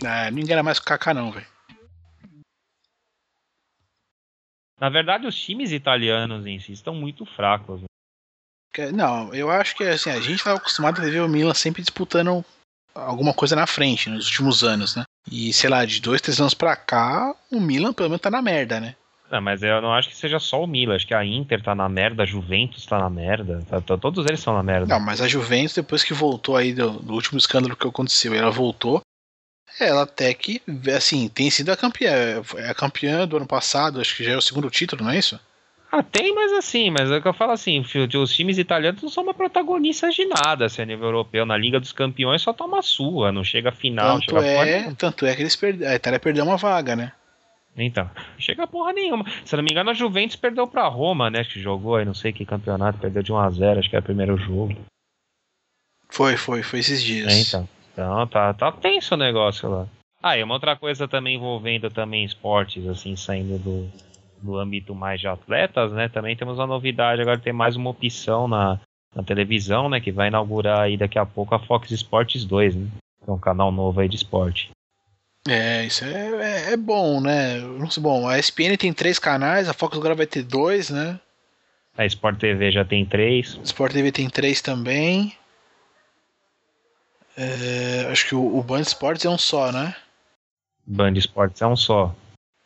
[0.04, 1.45] Ah, não engana mais com o Kaká, não, velho.
[4.80, 7.82] Na verdade, os times italianos em si estão muito fracos.
[7.82, 7.88] né?
[8.92, 12.44] Não, eu acho que assim, a gente tava acostumado a ver o Milan sempre disputando
[12.94, 15.04] alguma coisa na frente nos últimos anos, né?
[15.32, 18.42] E sei lá, de dois, três anos pra cá, o Milan pelo menos tá na
[18.42, 18.96] merda, né?
[19.32, 21.74] Não, mas eu não acho que seja só o Milan, acho que a Inter tá
[21.74, 24.86] na merda, a Juventus tá na merda, tá- tá- todos eles estão na merda.
[24.86, 28.52] Não, mas a Juventus, depois que voltou aí do, do último escândalo que aconteceu, ela
[28.52, 29.02] voltou.
[29.80, 30.62] Ela até que,
[30.96, 32.42] assim, tem sido a campeã.
[32.58, 35.18] É a campeã do ano passado, acho que já é o segundo título, não é
[35.18, 35.40] isso?
[35.92, 39.10] Ah, tem, mas assim, mas é o que eu falo assim, os times italianos não
[39.10, 42.82] são uma protagonistas de nada, se a nível europeu, na Liga dos Campeões só toma
[42.82, 45.92] sua, não chega a final, tanto, chega é, porra tanto é que eles perderam.
[45.92, 47.14] A Itália perdeu uma vaga, né?
[47.78, 49.26] Então, chega porra nenhuma.
[49.46, 52.34] Se não me engano, a Juventus perdeu pra Roma, né, que jogou aí, não sei
[52.34, 54.76] que campeonato, perdeu de 1 a 0 acho que era o primeiro jogo.
[56.10, 57.34] Foi, foi, foi esses dias.
[57.34, 57.70] É, então.
[57.96, 59.88] Então, tá, tá tenso o negócio lá.
[60.22, 63.90] Ah, e uma outra coisa também envolvendo também esportes, assim, saindo do,
[64.42, 66.10] do âmbito mais de atletas, né?
[66.10, 68.78] Também temos uma novidade, agora tem mais uma opção na,
[69.16, 70.02] na televisão, né?
[70.02, 72.88] Que vai inaugurar aí daqui a pouco a Fox Sports 2, né?
[73.24, 74.72] Que é um canal novo aí de esporte.
[75.48, 77.62] É, isso é, é, é bom, né?
[78.00, 81.18] Bom, a ESPN tem três canais, a Fox agora vai ter dois, né?
[81.98, 83.58] A Sport TV já tem três.
[83.64, 85.34] Sport TV tem três também.
[87.38, 89.95] É, acho que o, o Band Esportes é um só, né?
[90.86, 92.15] Band Esportes é um só.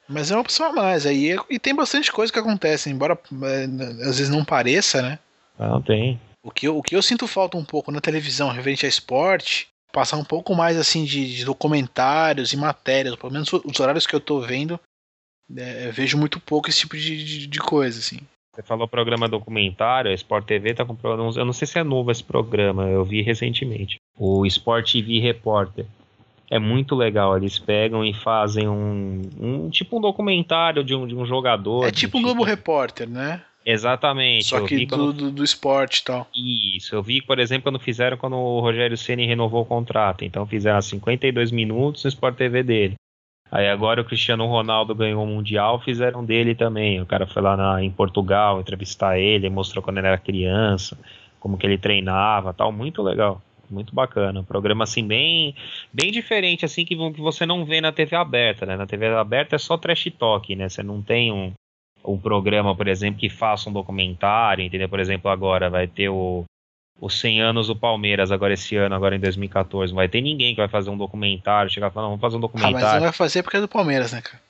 [0.07, 1.35] Mas é uma opção a mais aí.
[1.49, 3.63] E tem bastante coisa que acontece, embora é,
[4.03, 5.19] às vezes não pareça, né?
[5.57, 6.19] Não tem.
[6.41, 9.67] O que, eu, o que eu sinto falta um pouco na televisão referente a esporte,
[9.91, 14.15] passar um pouco mais assim de, de documentários e matérias, pelo menos os horários que
[14.15, 14.79] eu tô vendo,
[15.55, 18.19] é, eu vejo muito pouco esse tipo de, de, de coisa, assim.
[18.53, 20.97] Você falou programa documentário, a Sport TV tá com.
[21.03, 23.97] Eu não sei se é novo esse programa, eu vi recentemente.
[24.17, 25.85] O Sport TV Repórter.
[26.51, 31.15] É muito legal, eles pegam e fazem um, um tipo um documentário de um, de
[31.15, 31.85] um jogador.
[31.85, 32.23] É tipo um.
[32.23, 33.43] Globo Repórter, né?
[33.63, 34.45] Exatamente.
[34.45, 36.27] Só que quando- do, do, do esporte e tal.
[36.35, 40.25] Isso, eu vi, por exemplo, quando fizeram quando o Rogério Ceni renovou o contrato.
[40.25, 42.95] Então fizeram 52 minutos no Sport TV dele.
[43.51, 47.01] Aí agora o Cristiano Ronaldo ganhou o Mundial, fizeram dele também.
[47.01, 50.97] O cara foi lá na- em Portugal entrevistar ele, mostrou quando ele era criança,
[51.39, 52.71] como que ele treinava tal.
[52.71, 53.41] Muito legal.
[53.71, 54.39] muito bacana.
[54.39, 55.53] Um programa assim bem,
[55.93, 58.75] bem diferente assim que, que você não vê na TV aberta, né?
[58.75, 60.67] Na TV aberta é só trash talk, né?
[60.67, 61.51] Você não tem um,
[62.03, 64.89] um programa, por exemplo, que faça um documentário, entendeu?
[64.89, 66.45] Por exemplo, agora vai ter o
[67.01, 69.91] os 100 anos do Palmeiras agora esse ano, agora em 2014.
[69.91, 72.35] Não vai ter ninguém que vai fazer um documentário, chegar e falar, "Não, vamos fazer
[72.35, 72.95] um Ah, mas documentário.
[72.95, 74.41] não vai fazer porque é do Palmeiras, né, cara?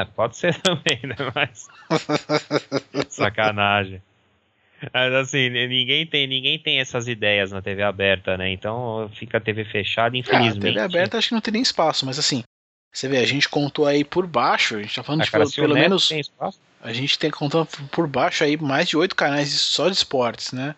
[0.00, 1.14] É, pode ser também, né?
[1.34, 1.68] Mas.
[3.08, 4.02] Sacanagem.
[4.92, 8.50] Mas assim, ninguém tem, ninguém tem essas ideias na TV aberta, né?
[8.50, 10.74] Então fica a TV fechada, infelizmente.
[10.74, 12.42] TV aberta acho que não tem nem espaço, mas assim,
[12.92, 15.44] você vê, a gente contou aí por baixo, a gente tá falando Ah, de cara,
[15.44, 16.10] pelo, pelo menos.
[16.82, 20.74] A gente tem contando por baixo aí mais de oito canais só de esportes, né?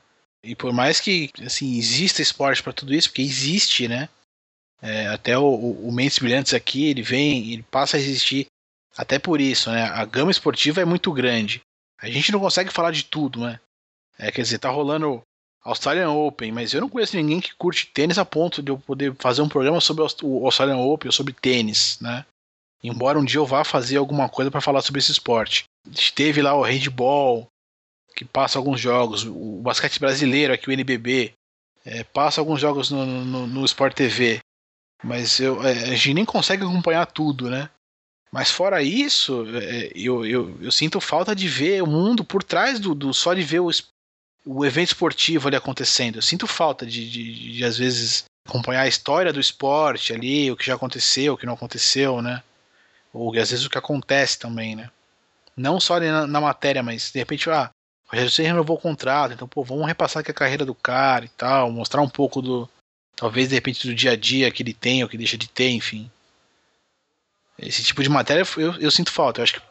[0.47, 4.09] E por mais que assim exista esporte pra tudo isso, porque existe, né?
[4.81, 8.47] É, até o, o, o Mentes Brilhantes aqui, ele vem, ele passa a existir
[8.97, 9.83] até por isso, né?
[9.85, 11.61] A gama esportiva é muito grande.
[12.01, 13.59] A gente não consegue falar de tudo, né?
[14.19, 15.21] É, quer dizer, tá rolando
[15.63, 19.15] Australian Open, mas eu não conheço ninguém que curte tênis a ponto de eu poder
[19.19, 22.25] fazer um programa sobre o Aust- o Australian Open ou sobre tênis, né?
[22.85, 25.65] Embora um dia eu vá fazer alguma coisa pra falar sobre esse esporte.
[26.15, 27.49] Teve lá o handball,
[28.17, 31.35] que passa alguns jogos, o basquete brasileiro, aqui o NBB,
[31.85, 34.41] é, passa alguns jogos no, no, no Sport TV,
[35.05, 37.69] mas eu, é, a gente nem consegue acompanhar tudo, né?
[38.33, 42.81] Mas fora isso, é, eu, eu, eu sinto falta de ver o mundo por trás
[42.81, 43.71] do, do só de ver o,
[44.47, 46.17] o evento esportivo ali acontecendo.
[46.17, 50.57] Eu sinto falta de, de, de, às vezes, acompanhar a história do esporte ali, o
[50.57, 52.43] que já aconteceu, o que não aconteceu, né?
[53.13, 54.91] Ou às vezes o que acontece também, né?
[55.55, 57.71] Não só na, na matéria, mas de repente, ah,
[58.31, 61.71] Ceni renovou o contrato, então, pô, vamos repassar aqui a carreira do cara e tal,
[61.71, 62.69] mostrar um pouco do.
[63.17, 65.71] Talvez de repente do dia a dia que ele tem ou que deixa de ter,
[65.71, 66.11] enfim.
[67.59, 69.41] Esse tipo de matéria eu, eu sinto falta.
[69.41, 69.63] Eu acho que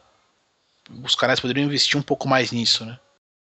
[1.04, 2.98] os canais poderiam investir um pouco mais nisso, né?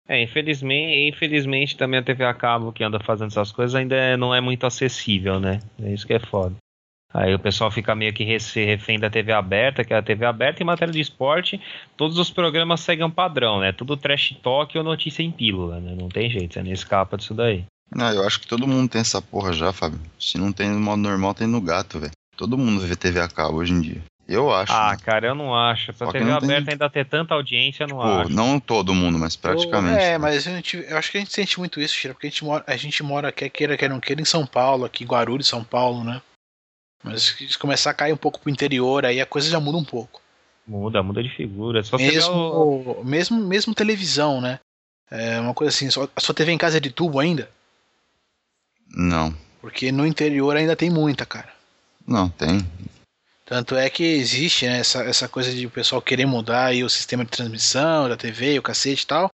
[0.06, 4.16] É, infelizmente, infelizmente também a TV a cabo que anda fazendo essas coisas ainda é-
[4.16, 5.60] não é muito acessível, né?
[5.82, 6.54] É isso que é foda.
[7.12, 10.62] Aí o pessoal fica meio que refém da TV aberta, que é a TV aberta
[10.62, 11.60] em matéria de esporte,
[11.96, 13.72] todos os programas seguem um padrão, né?
[13.72, 15.96] Tudo trash talk ou notícia em pílula, né?
[15.98, 17.64] Não tem jeito, você não escapa disso daí.
[17.94, 19.98] Não, eu acho que todo mundo tem essa porra já, Fábio.
[20.20, 22.12] Se não tem no modo normal, tem no gato, velho.
[22.36, 24.02] Todo mundo vê TV a cabo hoje em dia.
[24.28, 24.70] Eu acho.
[24.70, 24.98] Ah, né?
[25.02, 25.86] cara, eu não acho.
[25.94, 28.30] Pra Só TV não tem- aberta ainda ter tanta audiência, eu não Pô, acho.
[28.30, 29.98] não todo mundo, mas praticamente.
[30.02, 30.18] É, né?
[30.18, 32.44] mas a gente, eu acho que a gente sente muito isso, Tira, porque a gente
[32.44, 35.64] mora, a gente mora quer queira, quer não queira, em São Paulo, aqui, Guarulhos, São
[35.64, 36.20] Paulo, né?
[37.02, 39.84] Mas se começar a cair um pouco pro interior, aí a coisa já muda um
[39.84, 40.20] pouco.
[40.66, 41.80] Muda, muda de figura.
[41.82, 44.60] Vê Mesmo, o- mesmo, mesmo televisão, né?
[45.10, 47.48] É uma coisa assim, só- a sua TV em casa é de tubo ainda?
[48.88, 49.34] Não.
[49.60, 51.52] Porque no interior ainda tem muita, cara.
[52.06, 52.66] Não, tem.
[53.44, 56.88] Tanto é que existe né, essa, essa coisa de o pessoal querer mudar aí o
[56.90, 59.30] sistema de transmissão da TV, o cacete e tal.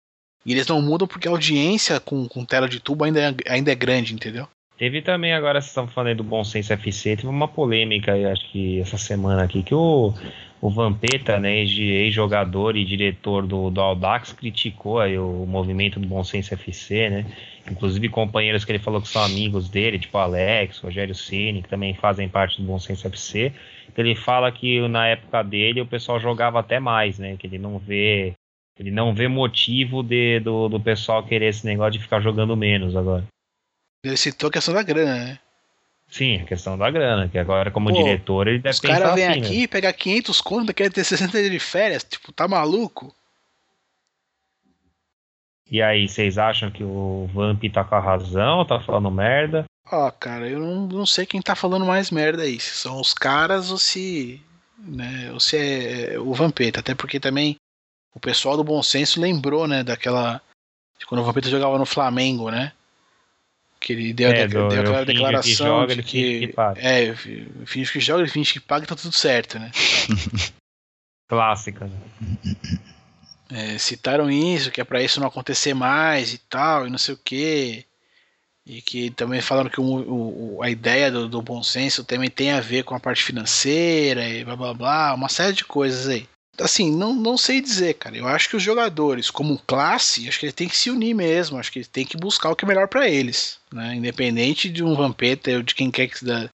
[0.46, 3.70] E eles não mudam porque a audiência com, com tela de tubo ainda é, ainda
[3.70, 4.48] é grande, entendeu?
[4.78, 8.24] Teve também, agora vocês estão falando aí do Bom Senso FC, teve uma polêmica aí,
[8.24, 10.14] acho que essa semana aqui, que o,
[10.60, 16.06] o Vampeta, né, ex- ex-jogador e diretor do, do Audax, criticou aí o movimento do
[16.06, 17.26] Bom Senso FC, né?
[17.68, 21.92] Inclusive companheiros que ele falou que são amigos dele, tipo Alex, Rogério Ceni, que também
[21.94, 23.52] fazem parte do Bom Senso FC.
[23.96, 27.36] Ele fala que na época dele o pessoal jogava até mais, né?
[27.36, 28.32] Que ele não vê.
[28.78, 32.94] Ele não vê motivo de, do, do pessoal querer esse negócio de ficar jogando menos
[32.94, 33.24] agora.
[34.02, 35.38] Ele citou a questão da grana, né?
[36.10, 39.14] Sim, a questão da grana, que agora como Pô, diretor ele deve Os pensar caras
[39.14, 42.04] vêm assim, aqui, pega 500 conto, quer ter 60 dias de férias.
[42.04, 43.06] Tipo, tá maluco?
[43.06, 43.12] né?
[45.70, 49.64] E aí, vocês acham que o Vamp tá com a razão, tá falando merda?
[49.90, 52.58] Ó, cara, eu não, não sei quem tá falando mais merda aí.
[52.58, 54.42] Se são os caras ou se.
[54.78, 56.80] Né, ou se é o Vampeta.
[56.80, 57.56] Até porque também
[58.14, 60.40] o pessoal do bom senso lembrou, né, daquela.
[60.98, 62.72] De quando o Vampeta jogava no Flamengo, né?
[63.88, 66.40] Que ele deu, É, deu eu aquela finjo que declaração joga, de que.
[66.40, 66.78] que paga.
[66.78, 69.70] É, fi- finge que joga, ele finge que paga e tá tudo certo, né?
[71.26, 71.86] Clássica.
[71.86, 71.96] né?
[73.50, 77.14] É, citaram isso, que é pra isso não acontecer mais e tal, e não sei
[77.14, 77.86] o que.
[78.66, 82.50] E que também falaram que o- o- a ideia do, do bom senso também tem
[82.52, 86.28] a ver com a parte financeira e blá blá blá, uma série de coisas aí.
[86.60, 88.16] Assim, não, não sei dizer, cara.
[88.16, 91.58] Eu acho que os jogadores, como classe, acho que eles têm que se unir mesmo.
[91.58, 93.58] Acho que eles têm que buscar o que é melhor pra eles.
[93.72, 93.94] Né?
[93.94, 96.24] Independente de um Vampeta ou de quem quer que.
[96.24, 96.48] Da,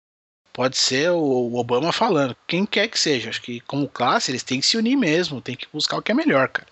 [0.54, 2.36] pode ser o, Obama falando.
[2.48, 3.30] Quem quer que seja.
[3.30, 5.42] Acho que, como classe, eles têm que se unir mesmo.
[5.42, 6.68] Tem que buscar o que é melhor, cara.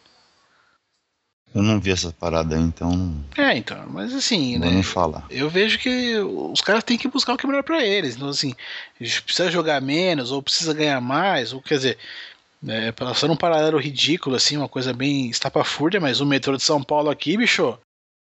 [1.53, 4.69] Eu não vi essa parada aí, então É, então, mas assim, né?
[4.69, 5.25] nem falar.
[5.31, 8.15] Eu vejo que os caras têm que buscar o que é melhor pra eles.
[8.15, 8.53] Então, assim,
[8.99, 11.97] a gente precisa jogar menos, ou precisa ganhar mais, ou quer dizer,
[12.67, 16.83] é, passando um paralelo ridículo, assim, uma coisa bem estapafúrdia, mas o metrô de São
[16.83, 17.77] Paulo aqui, bicho,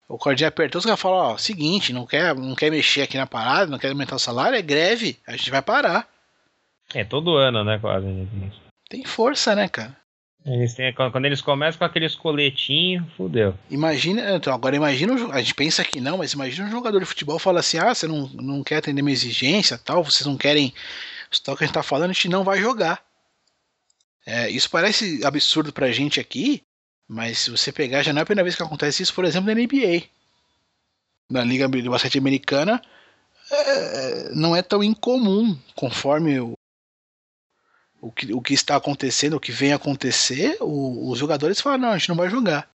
[0.08, 3.26] O cordinha apertou, os caras falaram, ó, seguinte, não quer, não quer mexer aqui na
[3.26, 6.08] parada, não quer aumentar o salário, é greve, a gente vai parar.
[6.94, 8.08] É todo ano, né, quase.
[8.90, 9.96] Tem força, né, cara?
[10.46, 13.56] Eles têm, quando eles começam com aqueles coletinhos, fudeu.
[13.72, 17.40] Imagina, então, agora imagina, a gente pensa que não, mas imagina um jogador de futebol
[17.40, 20.72] fala assim, ah, você não, não quer atender minha exigência, tal, vocês não querem
[21.44, 23.04] tal que a gente tá falando, a gente não vai jogar.
[24.26, 26.62] É, isso parece absurdo pra gente aqui,
[27.08, 29.48] mas se você pegar, já não é a primeira vez que acontece isso, por exemplo,
[29.48, 30.04] na NBA.
[31.30, 32.82] Na Liga de Basquete Americana,
[33.52, 36.54] é, não é tão incomum, conforme o,
[38.02, 41.90] o, que, o que está acontecendo, o que vem acontecer, o- os jogadores falam, não,
[41.90, 42.70] a gente não vai jogar.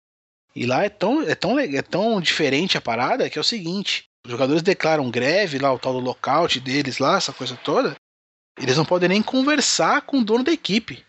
[0.55, 4.05] E lá é tão, é, tão, é tão diferente a parada que é o seguinte:
[4.25, 7.95] os jogadores declaram greve, lá o tal do lockout deles, lá, essa coisa toda.
[8.57, 11.05] Eles não podem nem conversar com o dono da equipe.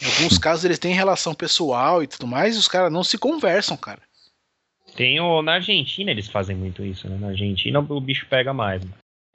[0.00, 3.16] Em alguns casos eles têm relação pessoal e tudo mais, e os caras não se
[3.16, 4.02] conversam, cara.
[4.96, 7.16] Tem o, na Argentina eles fazem muito isso, né?
[7.18, 8.82] Na Argentina o bicho pega mais.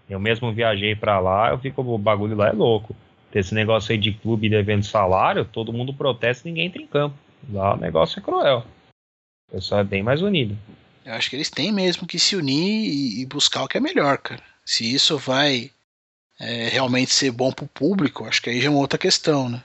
[0.10, 2.95] Eu mesmo viajei pra lá, eu fico, o bagulho lá é louco.
[3.32, 6.88] Tem esse negócio aí de clube devendo salário, todo mundo protesta e ninguém entra em
[6.88, 7.16] campo.
[7.51, 8.66] Lá o negócio é cruel.
[9.47, 10.57] O pessoal é bem mais unido.
[11.05, 13.82] Eu acho que eles têm mesmo que se unir e, e buscar o que é
[13.82, 14.43] melhor, cara.
[14.66, 15.72] Se isso vai
[16.39, 19.64] é, realmente ser bom pro público, acho que aí já é uma outra questão, né?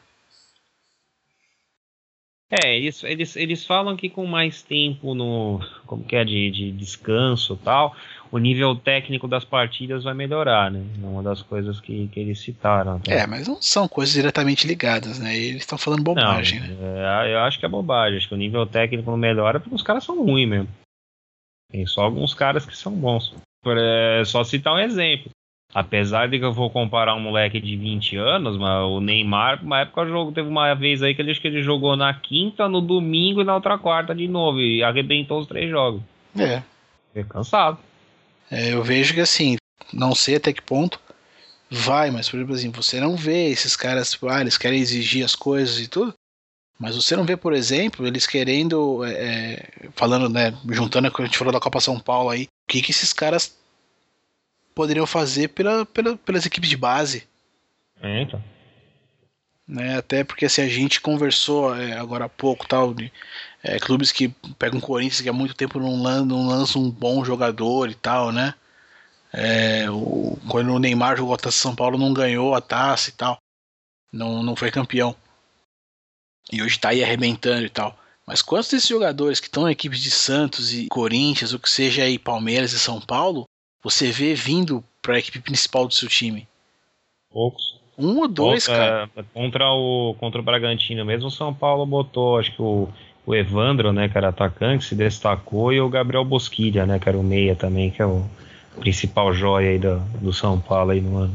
[2.50, 5.60] É, eles, eles, eles falam que com mais tempo no.
[5.86, 7.96] Como que é, de, de descanso tal,
[8.30, 10.84] o nível técnico das partidas vai melhorar, né?
[11.02, 12.96] É Uma das coisas que, que eles citaram.
[12.96, 13.18] até.
[13.20, 15.36] É, mas não são coisas diretamente ligadas, né?
[15.36, 16.68] Eles estão falando Não, bobagem, né?
[17.24, 18.18] é, eu acho que é bobagem.
[18.18, 20.68] Acho que o nível técnico não melhora porque os caras são ruins mesmo.
[21.72, 23.34] Tem só alguns caras que são bons.
[23.66, 25.30] É, só citar um exemplo.
[25.74, 29.80] Apesar de que eu vou comparar um moleque de 20 anos, mas o Neymar, uma
[29.80, 32.80] época, jogo, teve uma vez aí que ele, acho que ele jogou na quinta, no
[32.80, 34.60] domingo e na outra quarta de novo.
[34.60, 36.00] E arrebentou os três jogos.
[36.38, 36.62] É.
[37.08, 37.78] Fiquei cansado.
[38.48, 39.56] É, eu vejo que assim,
[39.92, 41.00] não sei até que ponto
[41.68, 45.24] vai, mas por exemplo assim, você não vê esses caras, tipo, ah, eles querem exigir
[45.24, 46.14] as coisas e tudo,
[46.78, 51.24] mas você não vê, por exemplo, eles querendo, é, é, falando, né, juntando com a
[51.24, 53.56] gente falou da Copa São Paulo aí, o que, que esses caras
[54.74, 57.26] poderiam fazer pela, pela, pelas equipes de base,
[58.02, 58.42] É, então.
[59.66, 63.10] né, até porque assim, a gente conversou é, agora há pouco, tal, de
[63.62, 66.90] é, clubes que pegam o Corinthians que há muito tempo não, lan- não lançam um
[66.90, 68.54] bom jogador e tal, né,
[69.36, 73.12] É, o- quando o Neymar jogou a Taça São Paulo, não ganhou a taça e
[73.12, 73.36] tal.
[74.12, 75.16] Não, não foi campeão.
[76.52, 77.98] E hoje tá aí arrebentando e tal.
[78.24, 82.04] Mas quantos desses jogadores que estão em equipes de Santos e Corinthians, ou que seja
[82.04, 83.44] aí Palmeiras e São Paulo,
[83.84, 86.48] você vê vindo para a equipe principal do seu time?
[87.30, 87.78] Poucos.
[87.96, 89.24] Um ou dois, Contra- cara.
[89.32, 92.88] Contra o, contra o Bragantino mesmo, o São Paulo botou, acho que o,
[93.24, 97.54] o Evandro, né, era atacante, se destacou, e o Gabriel Bosquilha, né, era o meia
[97.54, 98.24] também, que é o
[98.80, 101.34] principal joia aí do, do São Paulo aí no ano.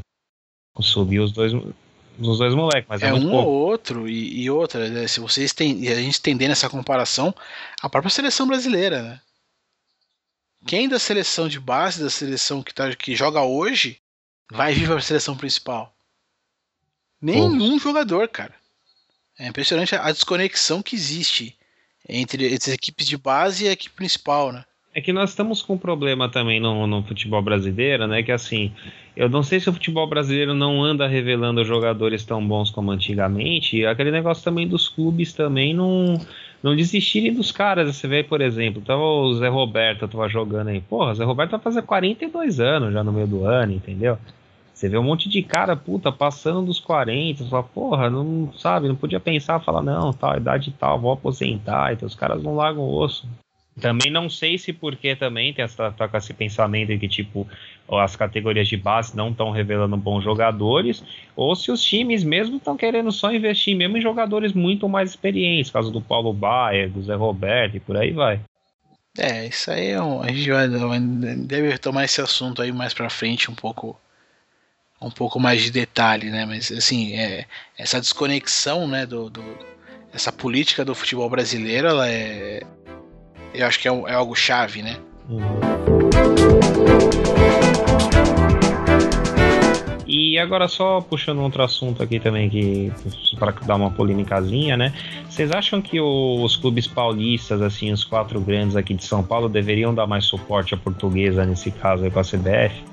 [0.81, 3.49] Subiu os dois, os dois moleques, mas é, É um pouco.
[3.49, 7.33] ou outro, e, e outra, né, se vocês têm, a gente estendendo essa comparação,
[7.81, 9.21] a própria seleção brasileira, né?
[10.65, 13.99] Quem da seleção de base, da seleção que, tá, que joga hoje,
[14.51, 15.95] vai vir para a seleção principal?
[17.21, 18.53] Nenhum jogador, cara.
[19.37, 21.57] É impressionante a a desconexão que existe
[22.07, 24.65] entre as equipes de base e a equipe principal, né?
[24.93, 28.23] É que nós estamos com um problema também no, no futebol brasileiro, né?
[28.23, 28.73] Que assim,
[29.15, 33.77] eu não sei se o futebol brasileiro não anda revelando jogadores tão bons como antigamente.
[33.77, 36.19] E aquele negócio também dos clubes também não,
[36.61, 37.95] não desistirem dos caras.
[37.95, 40.81] Você vê, por exemplo, tava o Zé Roberto tava jogando aí.
[40.81, 44.17] Porra, o Zé Roberto vai fazer 42 anos já no meio do ano, entendeu?
[44.73, 48.87] Você vê um monte de cara, puta, passando dos 40, você fala, porra, não sabe,
[48.87, 52.83] não podia pensar, falar, não, tal, idade tal, vou aposentar, então os caras não largam
[52.83, 53.27] o osso.
[53.79, 57.47] Também não sei se porque também tem essa, tá com esse pensamento de que, tipo,
[57.91, 61.03] as categorias de base não estão revelando bons jogadores,
[61.35, 65.71] ou se os times mesmo estão querendo só investir mesmo em jogadores muito mais experientes,
[65.71, 68.39] caso do Paulo Baier, do Zé Roberto e por aí vai.
[69.17, 70.67] É, isso aí é um, a gente vai,
[71.37, 73.99] deve tomar esse assunto aí mais pra frente um pouco
[75.01, 76.45] um pouco mais de detalhe, né?
[76.45, 77.45] Mas assim, é,
[77.77, 79.57] essa desconexão, né, do, do-
[80.13, 82.61] essa política do futebol brasileiro, ela é
[83.53, 84.97] eu acho que é, um- é algo chave, né?
[90.07, 92.91] E agora só puxando outro assunto aqui também que
[93.37, 94.91] para dar uma polêmicazinha, né?
[95.29, 99.93] Vocês acham que os clubes paulistas, assim, os quatro grandes aqui de São Paulo, deveriam
[99.93, 102.83] dar mais suporte à portuguesa nesse caso aí com a CBF?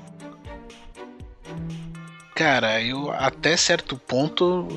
[2.35, 4.67] Cara, eu até certo ponto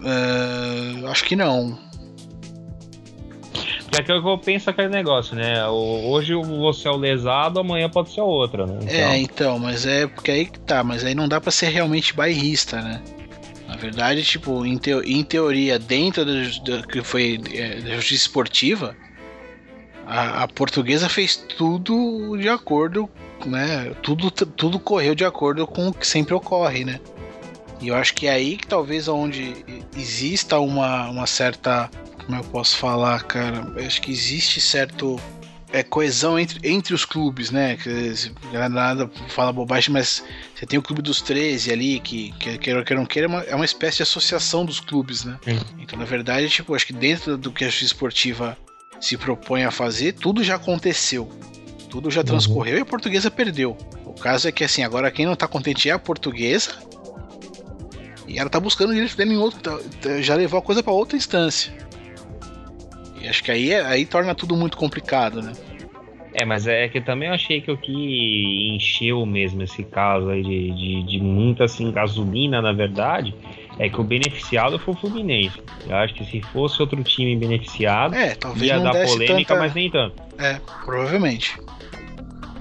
[0.00, 1.76] eh, acho que não.
[4.02, 5.66] Porque é que eu penso aquele negócio, né?
[5.68, 8.78] O- Hoje você é o lesado, amanhã pode ser outra, né?
[8.82, 11.68] Então, É, então, mas é porque aí que tá, mas aí não dá pra ser
[11.68, 13.02] realmente bairrista, né?
[13.68, 18.24] Na verdade, tipo, em, teo- em teoria, dentro do, do que foi é, da justiça
[18.26, 18.96] esportiva,
[20.06, 23.08] a, a portuguesa fez tudo de acordo,
[23.46, 23.92] né?
[24.02, 26.98] Tudo, tudo correu de acordo com o que sempre ocorre, né?
[27.80, 29.64] E eu acho que é aí que talvez onde
[29.96, 31.88] exista uma, uma certa.
[32.30, 33.66] Como eu posso falar, cara?
[33.84, 35.18] Acho que existe certo
[35.72, 37.76] é, coesão entre, entre os clubes, né?
[37.76, 38.14] Que,
[38.70, 40.22] nada fala bobagem, mas
[40.54, 43.28] você tem o clube dos 13 ali, que, que queira ou que não queira, é
[43.28, 45.38] uma, é uma espécie de associação dos clubes, né?
[45.44, 45.58] Sim.
[45.80, 48.56] Então, na verdade, tipo, acho que dentro do que a justiça esportiva
[49.00, 51.28] se propõe a fazer, tudo já aconteceu.
[51.88, 53.76] Tudo já transcorreu e a portuguesa perdeu.
[54.04, 56.70] O caso é que, assim, agora quem não tá contente é a portuguesa.
[58.28, 59.58] E ela tá buscando o direito dela em outro.
[59.60, 61.89] tá- tá- Já levou a coisa pra outra instância.
[63.20, 65.52] E acho que aí, é- aí torna tudo muito complicado, né?
[66.32, 70.42] É, mas é que também eu achei que o que encheu mesmo esse caso aí
[70.42, 73.34] de, de, de muita assim, gasolina, na verdade,
[73.78, 75.60] é que o beneficiado foi o Fluminense.
[75.88, 79.58] Eu acho que se fosse outro time beneficiado, É, talvez ia não dar polêmica, tanta...
[79.58, 80.14] mas nem tanto.
[80.38, 81.58] É, provavelmente.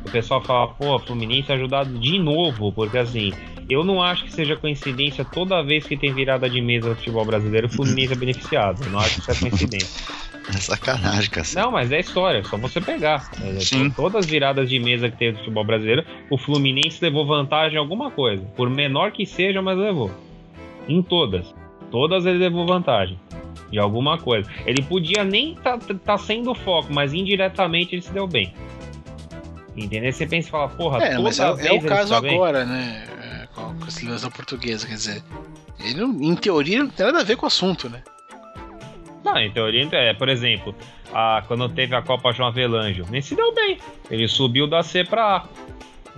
[0.04, 3.32] O pessoal fala, pô, Fluminense ajudado de novo, porque assim,
[3.70, 7.24] eu não acho que seja coincidência toda vez que tem virada de mesa no futebol
[7.26, 8.84] brasileiro, o Fluminense é beneficiado.
[8.84, 10.20] Eu não acho que isso é coincidência.
[10.50, 11.46] É sacanagem, cara.
[11.54, 13.30] Não, mas é história, é só você pegar.
[13.40, 13.92] É, Sim.
[13.92, 17.80] Todas as viradas de mesa que teve no futebol brasileiro, o Fluminense levou vantagem em
[17.80, 18.44] alguma coisa.
[18.56, 20.10] Por menor que seja, mas levou.
[20.88, 21.54] Em todas.
[21.92, 23.20] Todas ele levou vantagem.
[23.72, 24.50] De alguma coisa.
[24.66, 28.52] Ele podia nem tá, tá sendo o foco, mas indiretamente ele se deu bem.
[29.78, 30.12] Entendeu?
[30.12, 32.22] Você pensa e fala, porra, É, toda mas é, vez é o ele caso dá
[32.22, 32.34] bem.
[32.34, 33.04] agora, né?
[33.90, 35.24] Com da portuguesa, quer dizer.
[35.80, 38.04] Ele, em teoria, não tem nada a ver com o assunto, né?
[39.24, 40.74] Não, em teoria, é, por exemplo,
[41.14, 43.78] a, quando teve a Copa João Avelange, nem se deu bem.
[44.10, 45.44] Ele subiu da C pra A.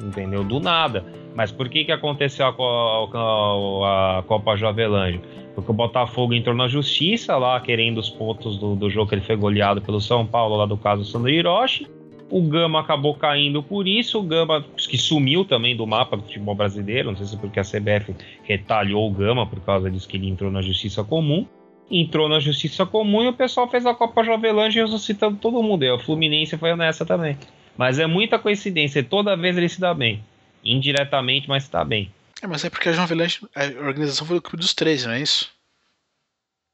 [0.02, 0.44] Entendeu?
[0.44, 1.06] Do nada.
[1.36, 5.22] Mas por que que aconteceu a, a- a Copa João Avelange?
[5.56, 9.22] Porque o Botafogo entrou na justiça lá, querendo os pontos do, do jogo que ele
[9.26, 11.88] foi goleado pelo São Paulo, lá do caso Sandro Hiroshi.
[12.32, 14.20] O Gama acabou caindo por isso.
[14.20, 17.10] O Gama, que sumiu também do mapa do futebol brasileiro.
[17.10, 20.30] Não sei se é porque a CBF retalhou o Gama por causa disso que ele
[20.30, 21.46] entrou na justiça comum
[21.92, 25.84] entrou na justiça comum e o pessoal fez a Copa Jovelange ressuscitando todo mundo.
[25.84, 27.38] E o Fluminense foi nessa também.
[27.78, 30.24] Mas é muita coincidência, toda vez ele se dá bem.
[30.64, 32.12] Indiretamente, mas se dá bem.
[32.42, 35.14] É, mas é porque a João Avelange, a organização foi do Clube dos 13, não
[35.14, 35.52] é isso?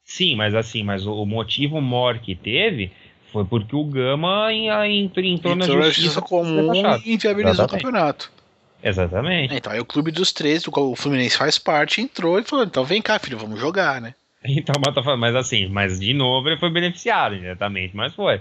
[0.04, 2.90] Sim, mas assim, mas o, o motivo maior que teve
[3.32, 6.72] foi porque o Gama entrou, na justiça justiça comum
[7.04, 7.82] e inviabilizou Exatamente.
[7.82, 8.32] o campeonato.
[8.82, 9.54] Exatamente.
[9.54, 12.64] Então, aí o Clube dos 13, do qual o Fluminense faz parte, entrou e falou:
[12.64, 14.14] então vem cá, filho, vamos jogar, né?
[14.44, 18.40] Então, falando, mas assim, mas de novo ele foi beneficiado indiretamente, mas foi.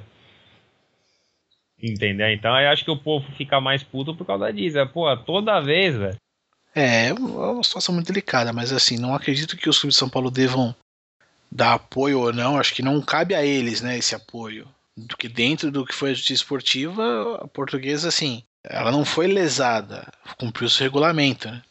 [1.81, 2.31] Entendeu?
[2.31, 4.77] Então eu acho que o povo fica mais puto por causa disso.
[4.77, 6.15] É, pô, toda vez, velho.
[6.75, 10.09] É, é uma situação muito delicada, mas assim, não acredito que os clubes de São
[10.09, 10.75] Paulo devam
[11.51, 12.59] dar apoio ou não.
[12.59, 14.67] Acho que não cabe a eles, né, esse apoio.
[14.97, 19.27] Do que dentro do que foi a justiça esportiva, a portuguesa, assim, ela não foi
[19.27, 21.61] lesada, cumpriu o seu regulamento, né?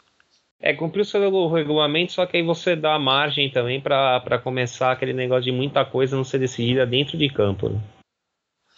[0.61, 4.93] É, cumpriu o seu regulamento, só que aí você dá margem também pra pra começar
[4.93, 7.69] aquele negócio de muita coisa não ser decidida dentro de campo.
[7.69, 7.81] Né?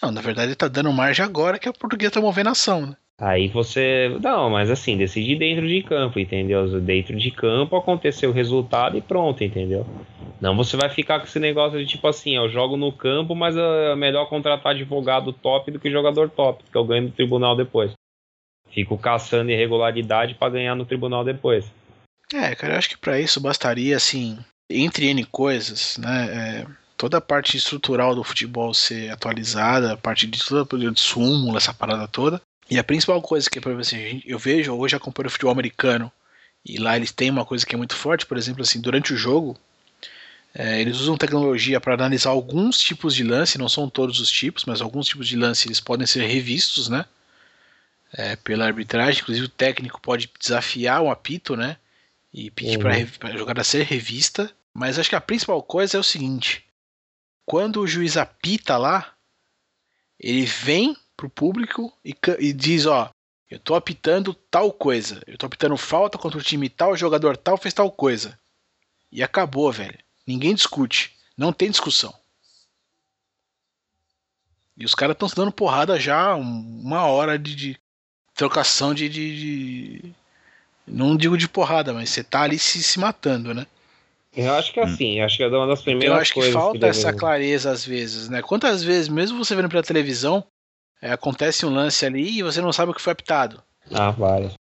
[0.03, 2.87] Não, na verdade, ele tá dando margem agora que a portuguesa tá movendo a ação,
[2.87, 2.97] né?
[3.21, 4.17] Aí você.
[4.23, 6.81] Não, mas assim, decide dentro de campo, entendeu?
[6.81, 9.85] Dentro de campo aconteceu o resultado e pronto, entendeu?
[10.41, 13.57] Não você vai ficar com esse negócio de tipo assim, eu jogo no campo, mas
[13.57, 17.93] é melhor contratar advogado top do que jogador top, porque eu ganho no tribunal depois.
[18.71, 21.65] Fico caçando irregularidade pra ganhar no tribunal depois.
[22.33, 24.39] É, cara, eu acho que pra isso bastaria, assim,
[24.71, 26.63] entre N coisas, né?
[26.63, 26.67] é,
[26.97, 31.73] toda a parte estrutural do futebol ser atualizada, a parte de toda de súmula, essa
[31.73, 32.41] parada toda.
[32.71, 36.13] E a principal coisa que, exemplo, assim, eu vejo, hoje acompanho o futebol americano,
[36.65, 39.17] e lá eles têm uma coisa que é muito forte, por exemplo, assim, durante o
[39.17, 39.57] jogo,
[40.55, 44.65] é, eles usam tecnologia para analisar alguns tipos de lance, não são todos os tipos,
[44.65, 47.05] mas alguns tipos de lance eles podem ser revistos, né?
[48.13, 51.77] é, pela arbitragem, inclusive o técnico pode desafiar o apito, né?
[52.33, 53.07] E pedir Uhum.
[53.19, 54.51] para a jogada ser revista.
[54.73, 56.65] Mas acho que a principal coisa é o seguinte:
[57.45, 59.15] quando o juiz apita lá,
[60.19, 63.11] ele vem pro público e, e diz: Ó,
[63.51, 67.37] eu tô apitando tal coisa, eu tô apitando falta contra o time tal, o jogador
[67.37, 68.39] tal fez tal coisa.
[69.11, 69.99] E acabou, velho.
[70.27, 72.15] Ninguém discute, não tem discussão.
[74.77, 77.81] E os caras estão se dando porrada já um- uma hora de, de
[78.35, 79.37] trocação de, de-
[80.01, 80.15] de-
[80.87, 83.67] Não digo de porrada, mas você tá ali se, se matando, né?
[84.35, 86.79] Eu acho que assim, acho que é uma das primeiras Eu acho que coisas falta
[86.79, 88.41] deve- essa clareza às vezes, né?
[88.41, 90.47] Quantas vezes, mesmo você vendo pela televisão,
[91.01, 93.63] é, acontece um lance ali e você não sabe o que foi apitado.
[93.93, 94.55] Ah, várias.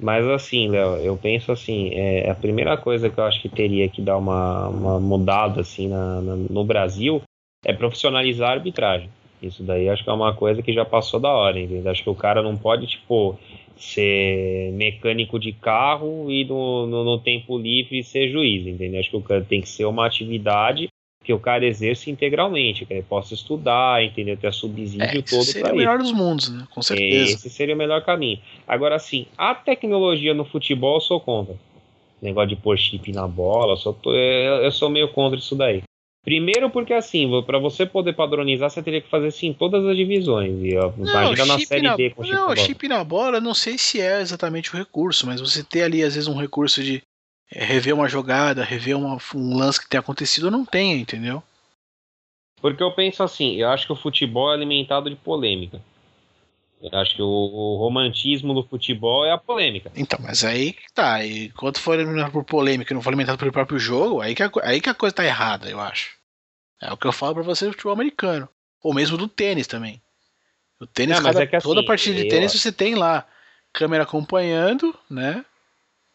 [0.00, 3.88] Mas assim, Léo, eu penso assim, é, a primeira coisa que eu acho que teria
[3.88, 7.20] que dar uma, uma mudada assim na- na- no Brasil
[7.64, 9.10] é profissionalizar a arbitragem.
[9.42, 11.90] Isso daí acho que é uma coisa que já passou da hora, entendeu?
[11.90, 13.38] Acho que o cara não pode, tipo,
[13.76, 19.00] ser mecânico de carro e no, no, no tempo livre ser juiz, entendeu?
[19.00, 20.88] Acho que o cara tem que ser uma atividade
[21.28, 24.34] que o cara exerce integralmente, que ele possa estudar, entendeu?
[24.34, 25.76] Ter subsídio É, todo seria para o isso.
[25.76, 26.66] melhor dos mundos, né?
[26.70, 27.34] Com certeza.
[27.34, 28.40] Esse seria o melhor caminho.
[28.66, 31.54] Agora, sim, a tecnologia no futebol eu sou contra.
[32.22, 35.82] Negócio de pôr chip na bola, eu sou, to- eu sou meio contra isso daí.
[36.24, 39.94] Primeiro porque assim, para você poder padronizar, você teria que fazer assim em todas as
[39.94, 40.54] divisões.
[40.62, 42.66] E, ó, imagina na série na, D com chip não, na bola.
[42.66, 46.14] chip na bola, não sei se é exatamente o recurso, mas você ter ali, às
[46.14, 47.02] vezes, um recurso de
[47.50, 51.42] é, rever uma jogada, rever uma- um lance que tenha acontecido, não tem, entendeu?
[52.60, 55.80] Porque eu penso assim, eu acho que o futebol é alimentado de polêmica.
[56.80, 59.90] Eu acho que o, o romantismo do futebol é a polêmica.
[59.96, 61.24] Então, mas aí que tá.
[61.24, 64.42] E enquanto for eliminado por polêmica e não for alimentado pelo próprio jogo, aí que,
[64.42, 66.16] a, aí que a coisa tá errada, eu acho.
[66.80, 68.48] É o que eu falo pra você do futebol americano.
[68.82, 70.00] Ou mesmo do tênis também.
[70.80, 73.26] O tênis, Não, mas cada- é que assim, toda partida de tênis você tem lá
[73.72, 75.44] câmera acompanhando, né?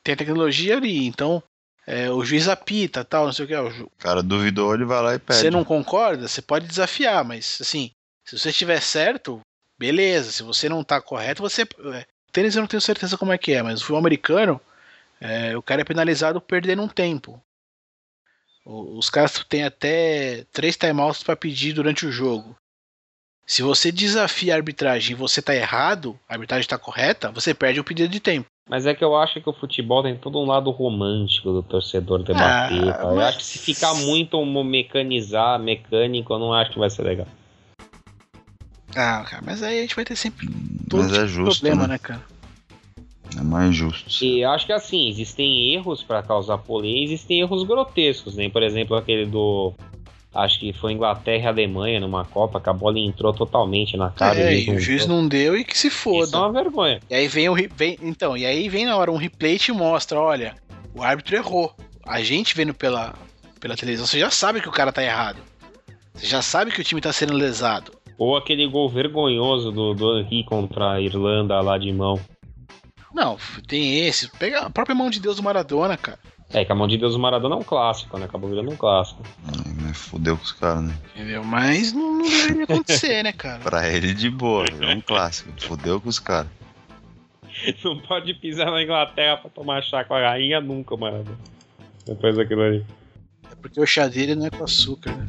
[0.03, 1.05] Tem a tecnologia ali.
[1.05, 1.41] Então,
[1.87, 3.55] é, o juiz apita, tal, não sei o que.
[3.55, 5.39] O ju- O cara duvidou, ele vai lá e pede.
[5.39, 7.91] Você não concorda, você pode desafiar, mas assim,
[8.25, 9.39] se você estiver certo,
[9.79, 10.31] beleza.
[10.31, 11.63] Se você não tá correto, você.
[11.63, 14.59] é, Tênis eu não tenho certeza como é que é, mas o americano,
[15.21, 17.39] é, o cara é penalizado perdendo um tempo.
[18.65, 22.55] Os caras têm até três timeouts para pedir durante o jogo.
[23.45, 27.79] Se você desafia a arbitragem e você tá errado, a arbitragem tá correta, você perde
[27.79, 28.47] o pedido de tempo.
[28.69, 32.23] Mas é que eu acho que o futebol tem todo um lado romântico do torcedor
[32.23, 32.89] debater.
[32.89, 33.03] Ah, cara.
[33.09, 37.03] Eu mas- acho que se ficar muito mecanizar, mecânico, eu não acho que vai ser
[37.03, 37.27] legal.
[38.95, 40.47] Ah, cara, mas aí a gente vai ter sempre
[40.89, 41.93] todo Mas tipo é justo, problema, né?
[41.93, 42.21] né, cara?
[43.37, 44.23] É mais justo.
[44.23, 48.47] E eu acho que assim, existem erros pra causar polêmica, existem erros grotescos, né?
[48.49, 49.73] Por exemplo, aquele do.
[50.33, 54.39] Acho que foi Inglaterra e Alemanha numa Copa, que a bola entrou totalmente na cara.
[54.39, 56.25] é, e o juiz não deu e que se foda.
[56.25, 56.99] Isso é uma vergonha.
[57.09, 59.71] E aí vem o vem, então, e aí vem na hora um replay e te
[59.71, 60.55] mostra, olha,
[60.95, 61.73] o árbitro errou.
[62.03, 63.13] A gente vendo pela,
[63.59, 65.37] pela televisão, você já sabe que o cara tá errado.
[66.15, 67.91] Você já sabe que o time tá sendo lesado.
[68.17, 72.19] Ou aquele gol vergonhoso do, do Henry contra a Irlanda lá de mão.
[73.13, 74.29] Não, tem esse.
[74.37, 76.19] Pega a própria mão de Deus do Maradona, cara.
[76.51, 78.25] É, que a mão de Deus do Maradona é um clássico, né?
[78.25, 79.23] Acabou virando um clássico.
[79.93, 80.93] Fudeu com os caras, né?
[81.15, 81.43] Entendeu?
[81.43, 83.59] Mas não, não deveria acontecer, né, cara?
[83.63, 85.51] Pra ele de boa, é um clássico.
[85.57, 86.49] Fudeu com os caras.
[87.83, 91.37] Não pode pisar na Inglaterra pra tomar chá com a rainha nunca, Maradona.
[92.05, 92.85] Depois daquilo ali.
[93.51, 95.27] É porque o chá dele não é com açúcar, né?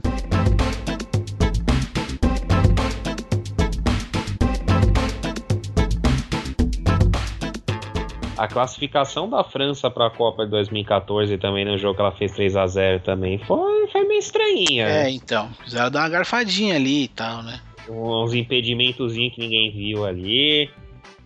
[8.37, 12.57] A classificação da França pra Copa de 2014 também no jogo que ela fez 3
[12.57, 14.87] a 0 também foi, foi meio estranhinha.
[14.89, 15.49] É, então.
[15.59, 17.61] Precisaram dar uma garfadinha ali e tal, né?
[17.89, 20.69] Uns impedimentozinhos que ninguém viu ali.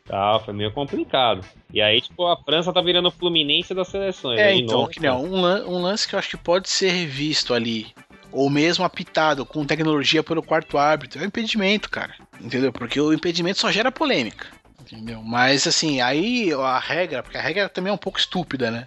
[0.06, 1.44] Tal, foi meio complicado.
[1.72, 4.40] E aí, tipo, a França tá virando o Fluminense das seleções.
[4.40, 6.68] É, né, então, novo, que não, um, lan- um lance que eu acho que pode
[6.68, 7.88] ser revisto ali,
[8.32, 12.14] ou mesmo apitado com tecnologia pelo quarto árbitro, é o impedimento, cara.
[12.40, 12.72] Entendeu?
[12.72, 14.46] Porque o impedimento só gera polêmica.
[14.90, 15.22] Entendeu?
[15.22, 18.86] Mas assim, aí a regra, porque a regra também é um pouco estúpida, né?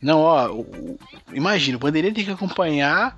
[0.00, 0.64] Não, ó,
[1.32, 3.16] imagina, o bandeirinha tem que acompanhar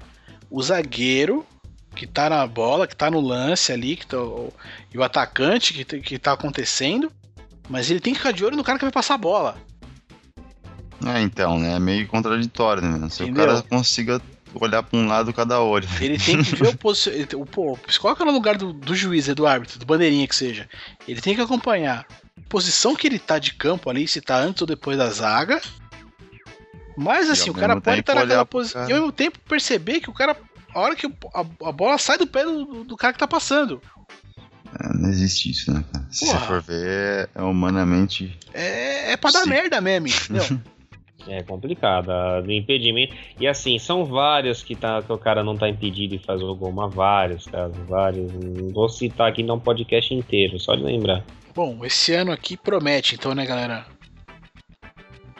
[0.51, 1.47] o zagueiro
[1.95, 4.17] que tá na bola, que tá no lance ali, que tá,
[4.93, 7.13] e o atacante que, tá- que tá acontecendo,
[7.69, 9.57] mas ele tem que ficar de olho no cara que vai passar a bola.
[11.05, 11.75] É, então, né?
[11.75, 13.09] É meio contraditório, né?
[13.11, 13.45] Se Entendeu?
[13.45, 14.23] o cara consiga
[14.55, 15.89] olhar pra um lado cada olho.
[16.01, 17.41] Ele tem que ver o posicionamento.
[17.41, 20.35] O, pô, se coloca no lugar do, do juiz, é do árbitro, do bandeirinha que
[20.37, 20.69] seja.
[21.07, 22.07] Ele tem que acompanhar
[22.39, 25.61] a posição que ele tá de campo ali, se tá antes ou depois da zaga.
[26.97, 28.83] Mas assim, o cara pode estar naquela posição.
[28.89, 30.37] E ao mesmo tempo perceber que o cara.
[30.75, 33.27] A hora que o- a, a bola sai do pé do, do cara que tá
[33.29, 33.81] passando.
[34.81, 36.07] É, não existe isso, né, cara?
[36.11, 36.39] Se Porra.
[36.39, 38.39] você for ver, é humanamente.
[38.55, 39.51] É, é pra dar Sim.
[39.51, 40.61] merda mesmo, entendeu?
[41.29, 43.15] É complicado, a- do impedimento.
[43.39, 46.55] E assim, são vários que, tá, que o cara não tá impedido de fazer o
[46.55, 48.31] gol, mas vários, cara, vários.
[48.73, 51.25] Vou citar aqui não podcast inteiro, só de lembrar.
[51.55, 53.87] Bom, esse ano aqui promete, então, né, galera?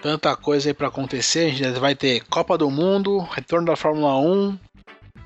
[0.03, 1.47] Tanta coisa aí pra acontecer.
[1.47, 4.59] A gente vai ter Copa do Mundo, retorno da Fórmula 1,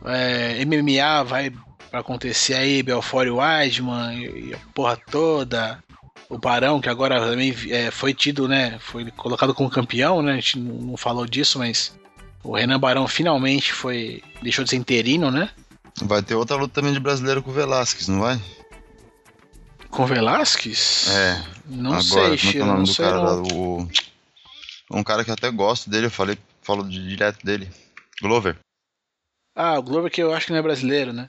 [0.04, 1.50] é, MMA vai
[1.92, 5.82] acontecer aí, Belfort e e, e a porra toda.
[6.28, 8.78] O Barão, que agora também é, foi tido, né?
[8.80, 10.32] Foi colocado como campeão, né?
[10.32, 11.94] A gente não, falou disso, mas
[12.42, 14.22] O Renan Barão finalmente foi.
[14.42, 15.50] deixou de ser interino, né?
[16.02, 18.40] Vai ter outra luta também de brasileiro com o Velasquez, não vai?
[19.88, 21.08] Com o Velasquez?
[21.10, 21.42] É.
[21.66, 23.42] Não Agora, sei, como é que é o nome não do sei cara não.
[23.42, 23.88] O...
[24.90, 27.68] Um cara que eu até gosto dele, eu falei, falo direto dele.
[28.20, 28.56] Glover.
[29.54, 31.28] Ah, o Glover que eu acho que não é brasileiro, né?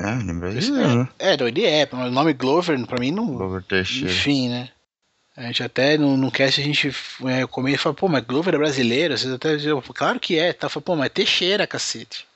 [0.00, 1.08] É, Esse disso, né?
[1.18, 3.34] É, não, ele é, o nome Glover, pra mim, não.
[3.34, 4.10] Glover Teixeira.
[4.10, 4.70] Enfim, né?
[5.36, 6.90] A gente até no, no cast a gente
[7.26, 9.16] é, comia e fala, pô, mas Glover é brasileiro?
[9.16, 10.68] Vocês até diziam, claro que é, tá?
[10.68, 12.26] Fala, pô, mas é Teixeira, cacete.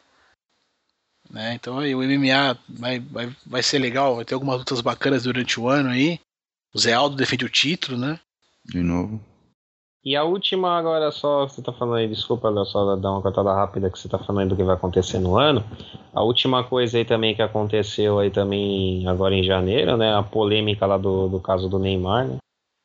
[1.30, 1.54] Né?
[1.54, 5.58] Então aí o MMA vai, vai, vai ser legal, vai ter algumas lutas bacanas durante
[5.58, 6.20] o ano aí.
[6.72, 8.20] O Zé Aldo defende o título, né?
[8.64, 9.20] De novo.
[10.04, 13.54] E a última agora só, você tá falando aí, desculpa, Léo, só dar uma cortada
[13.54, 15.64] rápida que você tá falando aí do que vai acontecer no ano.
[16.12, 20.14] A última coisa aí também que aconteceu aí também agora em janeiro, né?
[20.14, 22.36] A polêmica lá do, do caso do Neymar, né?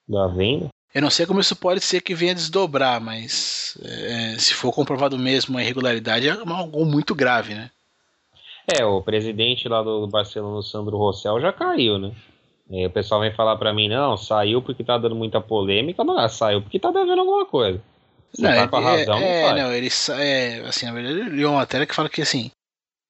[0.07, 0.69] Da venda.
[0.95, 5.19] Eu não sei como isso pode ser que venha desdobrar, mas é, se for comprovado
[5.19, 7.69] mesmo a irregularidade, é algo muito grave, né?
[8.65, 12.13] É, o presidente lá do Barcelona, Sandro Rossell, já caiu, né?
[12.69, 16.19] E o pessoal vem falar pra mim, não, saiu porque tá dando muita polêmica, não,
[16.19, 17.81] é, saiu porque tá devendo alguma coisa.
[18.31, 19.61] Você tá com a é- razão, é, não faz.
[19.63, 19.89] não, ele
[20.23, 22.51] é, assim, na verdade, ele leu uma matéria que fala que assim.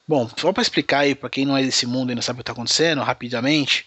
[0.08, 2.40] Bom, só pra explicar aí, pra quem não é desse mundo e não sabe o
[2.40, 3.86] que tá acontecendo, rapidamente,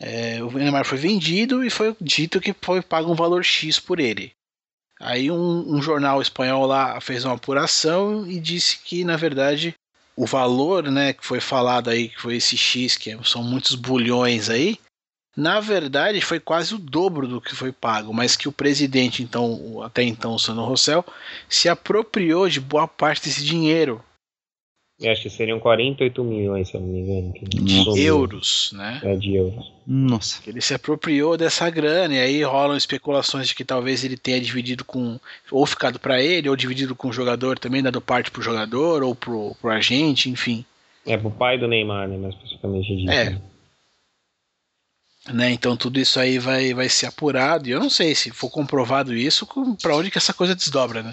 [0.00, 4.00] é, o Neymar foi vendido e foi dito que foi pago um valor X por
[4.00, 4.32] ele.
[5.00, 9.74] Aí um, um jornal espanhol lá fez uma apuração e disse que, na verdade,
[10.16, 14.48] o valor, né, que foi falado aí, que foi esse X, que são muitos bulhões
[14.48, 14.78] aí,
[15.36, 19.82] na verdade foi quase o dobro do que foi pago, mas que o presidente, então,
[19.82, 21.04] até então o Sandro Rossell,
[21.48, 24.02] se apropriou de boa parte desse dinheiro,
[25.00, 27.32] Eu acho que seriam 48 milhões, se eu não me engano.
[27.32, 29.00] que De euros, né?
[29.02, 29.72] É, de euros.
[29.84, 30.40] Nossa.
[30.48, 34.84] Ele se apropriou dessa grana e aí rolam especulações de que talvez ele tenha dividido
[34.84, 35.18] com
[35.50, 39.16] ou ficado para ele ou dividido com o jogador também, dado parte pro jogador ou
[39.16, 40.64] pro, pro agente, enfim.
[41.04, 42.16] É pro pai do Neymar, né?
[42.16, 43.10] Mais especificamente disso.
[43.10, 43.38] É.
[45.32, 45.52] né?
[45.52, 49.14] Então tudo isso aí vai, vai ser apurado e eu não sei se for comprovado
[49.14, 49.46] isso,
[49.80, 51.12] para onde que essa coisa desdobra, né?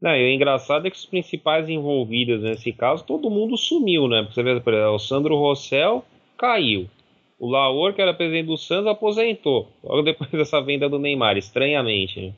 [0.00, 4.22] Não, e o engraçado é que os principais envolvidos nesse caso, todo mundo sumiu, né?
[4.22, 6.04] Porque você vê, por exemplo, o Sandro Rossell
[6.36, 6.88] caiu.
[7.38, 9.68] O Laor, que era presidente do Santos, aposentou.
[9.82, 12.20] Logo depois dessa venda do Neymar, estranhamente.
[12.20, 12.32] né?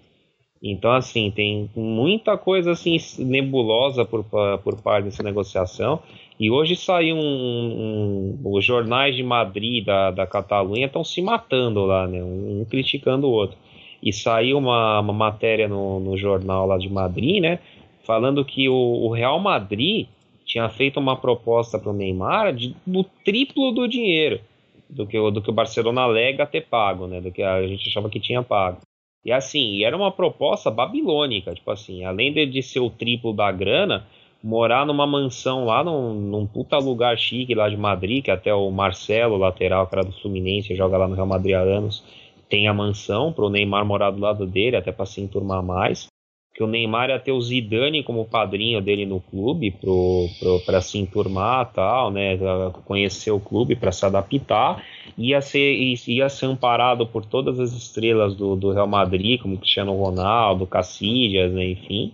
[0.63, 6.03] Então, assim, tem muita coisa assim nebulosa por, por parte dessa negociação.
[6.41, 11.85] E hoje saiu um, um- Os jornais de Madrid, da, da Catalunha, estão se matando
[11.85, 12.23] lá, né?
[12.23, 13.57] Um criticando o outro.
[14.03, 17.59] E saiu uma, uma matéria no, no jornal lá de Madrid, né?
[18.05, 20.07] Falando que o, o Real Madrid
[20.45, 24.41] tinha feito uma proposta para o Neymar de, do triplo do dinheiro
[24.89, 27.21] do que, o- do que o Barcelona alega ter pago, né?
[27.21, 28.79] Do que a gente achava que tinha pago.
[29.25, 33.53] E assim, era uma proposta babilônica, tipo assim, além de, de ser o triplo da
[33.53, 34.07] grana,
[34.43, 38.71] morar numa mansão lá num, num puta lugar chique lá de Madrid, que até o
[38.71, 42.03] Marcelo, lateral, cara do Fluminense, joga lá no Real Madrid há anos,
[42.49, 46.09] tem a mansão pro Neymar morar do lado dele, até para se enturmar mais.
[46.53, 50.81] Que o Neymar ia ter o Zidane como padrinho dele no clube, pro, pro, pra
[50.81, 52.37] se enturmar tal, né?
[52.85, 54.85] Conhecer o clube para se adaptar.
[55.17, 55.75] Ia ser,
[56.09, 61.53] ia ser amparado por todas as estrelas do, do Real Madrid, como Cristiano Ronaldo, Cacilhas,
[61.53, 61.71] né?
[61.71, 62.13] enfim.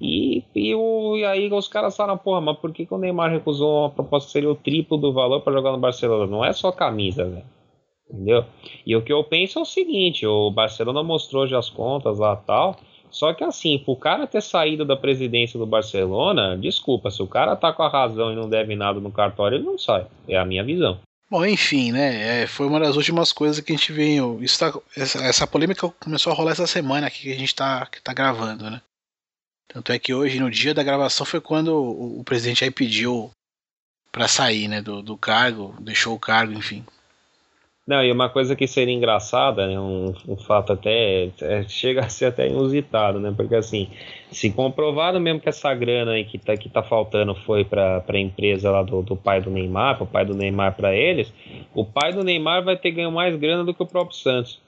[0.00, 3.30] E, e, o, e aí os caras falaram, porra, mas por que, que o Neymar
[3.30, 6.26] recusou uma proposta que seria o triplo do valor para jogar no Barcelona?
[6.26, 7.44] Não é só camisa, velho.
[8.08, 8.44] Entendeu?
[8.86, 12.36] E o que eu penso é o seguinte: o Barcelona mostrou já as contas lá
[12.36, 12.76] tal.
[13.10, 17.56] Só que assim, pro cara ter saído da presidência do Barcelona, desculpa, se o cara
[17.56, 20.06] tá com a razão e não deve nada no cartório, ele não sai.
[20.28, 20.98] É a minha visão.
[21.30, 22.42] Bom, enfim, né?
[22.42, 24.38] é, foi uma das últimas coisas que a gente veio.
[24.58, 28.00] Tá- essa, essa polêmica começou a rolar essa semana aqui que a gente tá, que
[28.02, 28.80] tá gravando, né?
[29.76, 33.30] Tanto é que hoje, no dia da gravação, foi quando o, o presidente aí pediu
[34.10, 34.80] pra sair, né?
[34.80, 36.82] Do, do cargo, deixou o cargo, enfim.
[37.86, 42.08] Não, e uma coisa que seria engraçada, né, um, um fato até é, chega a
[42.08, 43.34] ser até inusitado, né?
[43.36, 43.90] Porque assim,
[44.32, 48.18] se comprovado mesmo que essa grana aí que tá, que tá faltando foi para a
[48.18, 51.30] empresa lá do, do pai do Neymar, pro pai do Neymar para eles,
[51.74, 54.58] o pai do Neymar vai ter ganho mais grana do que o próprio Santos.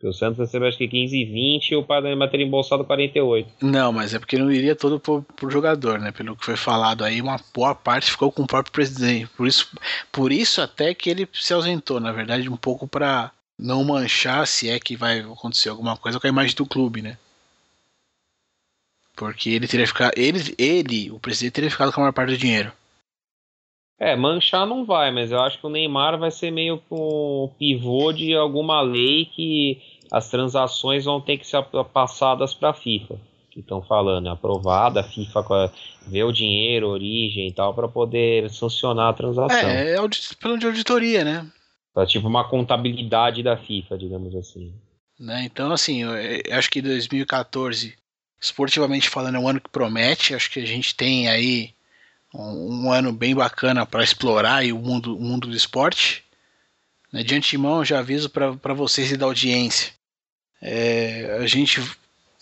[0.00, 3.52] Porque o Santos recebeu acho que 15 e 20 e o Neymar teria embolsado 48.
[3.60, 6.10] Não, mas é porque não iria todo pro, pro jogador, né?
[6.10, 9.28] Pelo que foi falado aí, uma boa parte ficou com o próprio presidente.
[9.36, 9.70] Por isso,
[10.10, 14.70] por isso até que ele se ausentou, na verdade, um pouco pra não manchar se
[14.70, 17.18] é que vai acontecer alguma coisa com a imagem do clube, né?
[19.14, 20.12] Porque ele teria ficado.
[20.16, 22.72] Ele, ele, o presidente, teria ficado com a maior parte do dinheiro.
[24.00, 27.50] É, manchar não vai, mas eu acho que o Neymar vai ser meio que um
[27.58, 29.78] pivô de alguma lei que
[30.10, 33.16] as transações vão ter que ser passadas para a FIFA.
[33.50, 35.70] que estão falando, é aprovada, a FIFA
[36.06, 39.68] vê o dinheiro, origem e tal, para poder sancionar a transação.
[39.68, 39.98] É, é
[40.40, 41.46] plano de auditoria, né?
[41.96, 44.72] É tipo uma contabilidade da FIFA, digamos assim.
[45.18, 45.42] né?
[45.44, 46.12] Então, assim, eu
[46.56, 47.94] acho que 2014,
[48.40, 50.34] esportivamente falando, é um ano que promete.
[50.34, 51.74] Acho que a gente tem aí
[52.34, 56.24] um, ano bem bacana para explorar o mundo, o mundo do esporte.
[57.12, 57.22] Né?
[57.22, 59.92] De antemão, já aviso para vocês e da audiência.
[60.62, 61.82] É, a gente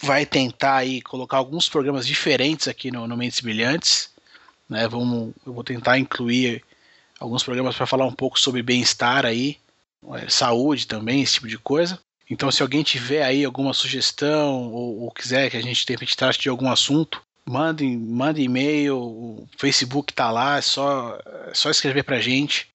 [0.03, 4.11] vai tentar aí colocar alguns programas diferentes aqui no, no Mentes Brilhantes.
[4.69, 4.87] Né?
[4.87, 6.63] Vamos, eu vou tentar incluir
[7.19, 9.59] alguns programas para falar um pouco sobre bem-estar aí,
[10.15, 11.99] é, saúde também, esse tipo de coisa.
[12.31, 16.17] Então, se alguém tiver aí alguma sugestão ou, ou quiser que a gente de repente
[16.17, 21.71] trate de algum assunto, mande, mande e-mail, o Facebook tá lá, é só, é só
[21.71, 22.69] escrever pra gente.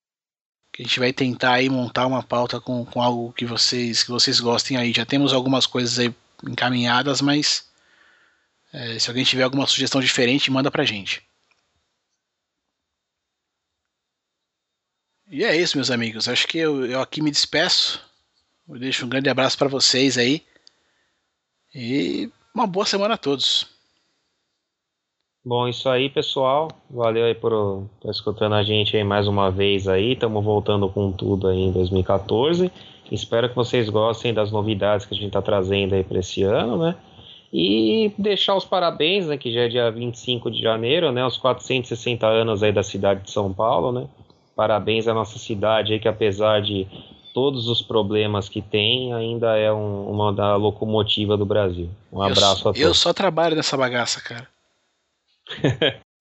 [0.72, 4.10] Que a gente vai tentar aí montar uma pauta com, com algo que vocês, que
[4.10, 4.92] vocês gostem aí.
[4.92, 6.14] Já temos algumas coisas aí
[6.48, 7.70] encaminhadas, mas
[8.74, 11.22] é, se alguém tiver alguma sugestão diferente, manda pra gente.
[15.28, 16.28] E é isso, meus amigos.
[16.28, 18.02] Acho que eu, eu aqui me despeço.
[18.68, 20.46] Eu deixo um grande abraço para vocês aí.
[21.74, 23.73] E uma boa semana a todos.
[25.46, 26.70] Bom, isso aí, pessoal.
[26.90, 30.14] Valeu aí por estar escutando a gente aí mais uma vez aí.
[30.14, 32.72] Estamos voltando com tudo aí em 2014.
[33.12, 36.78] Espero que vocês gostem das novidades que a gente está trazendo aí para esse ano,
[36.78, 36.96] né?
[37.52, 39.38] E deixar os parabéns, né?
[39.38, 41.26] Que já é dia 25 de janeiro, né?
[41.26, 44.08] Os 460 anos aí da cidade de São Paulo, né?
[44.56, 46.88] Parabéns à nossa cidade aí, que apesar de
[47.34, 51.90] todos os problemas que tem, ainda é um, uma da locomotiva do Brasil.
[52.12, 52.80] Um Eu abraço só- a todos.
[52.80, 54.53] Eu só trabalho nessa bagaça, cara.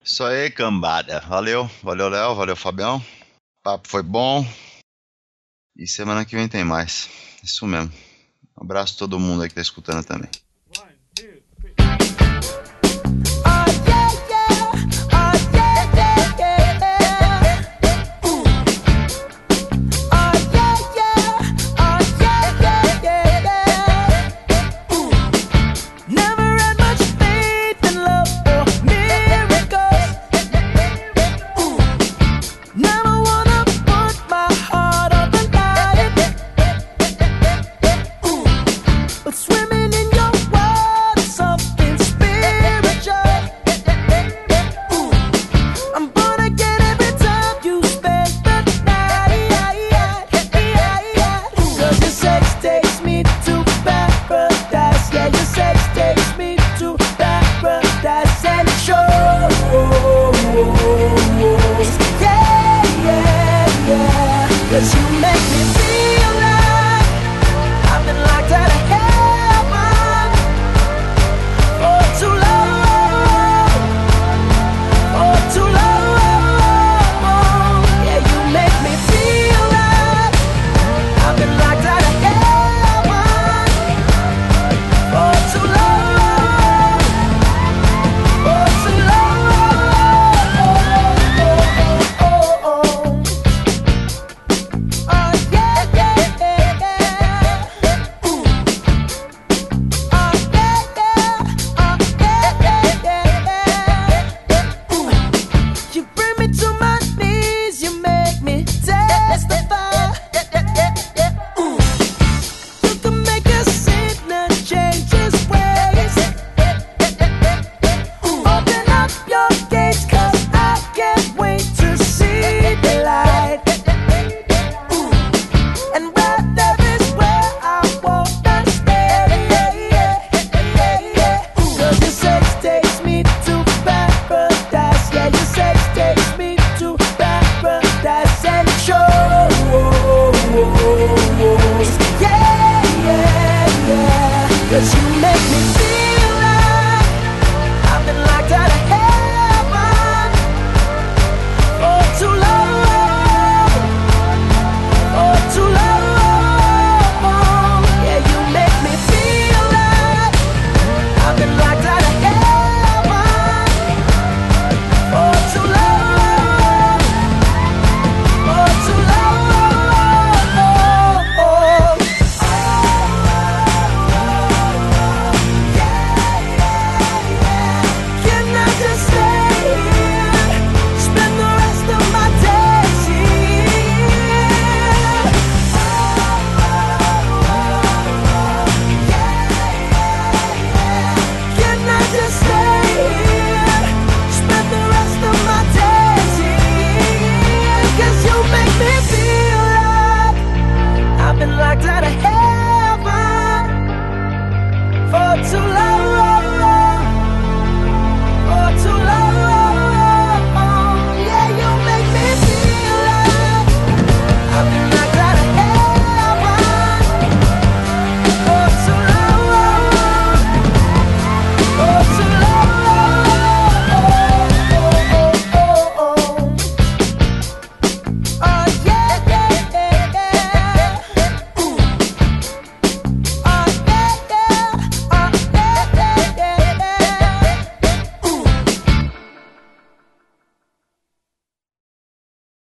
[0.03, 1.21] Isso aí, cambada.
[1.21, 2.97] Valeu, valeu, Léo, valeu, Fabião.
[2.97, 4.45] O papo foi bom.
[5.77, 7.09] E semana que vem tem mais.
[7.43, 7.91] Isso mesmo.
[8.57, 10.29] Um abraço a todo mundo aí que tá escutando também.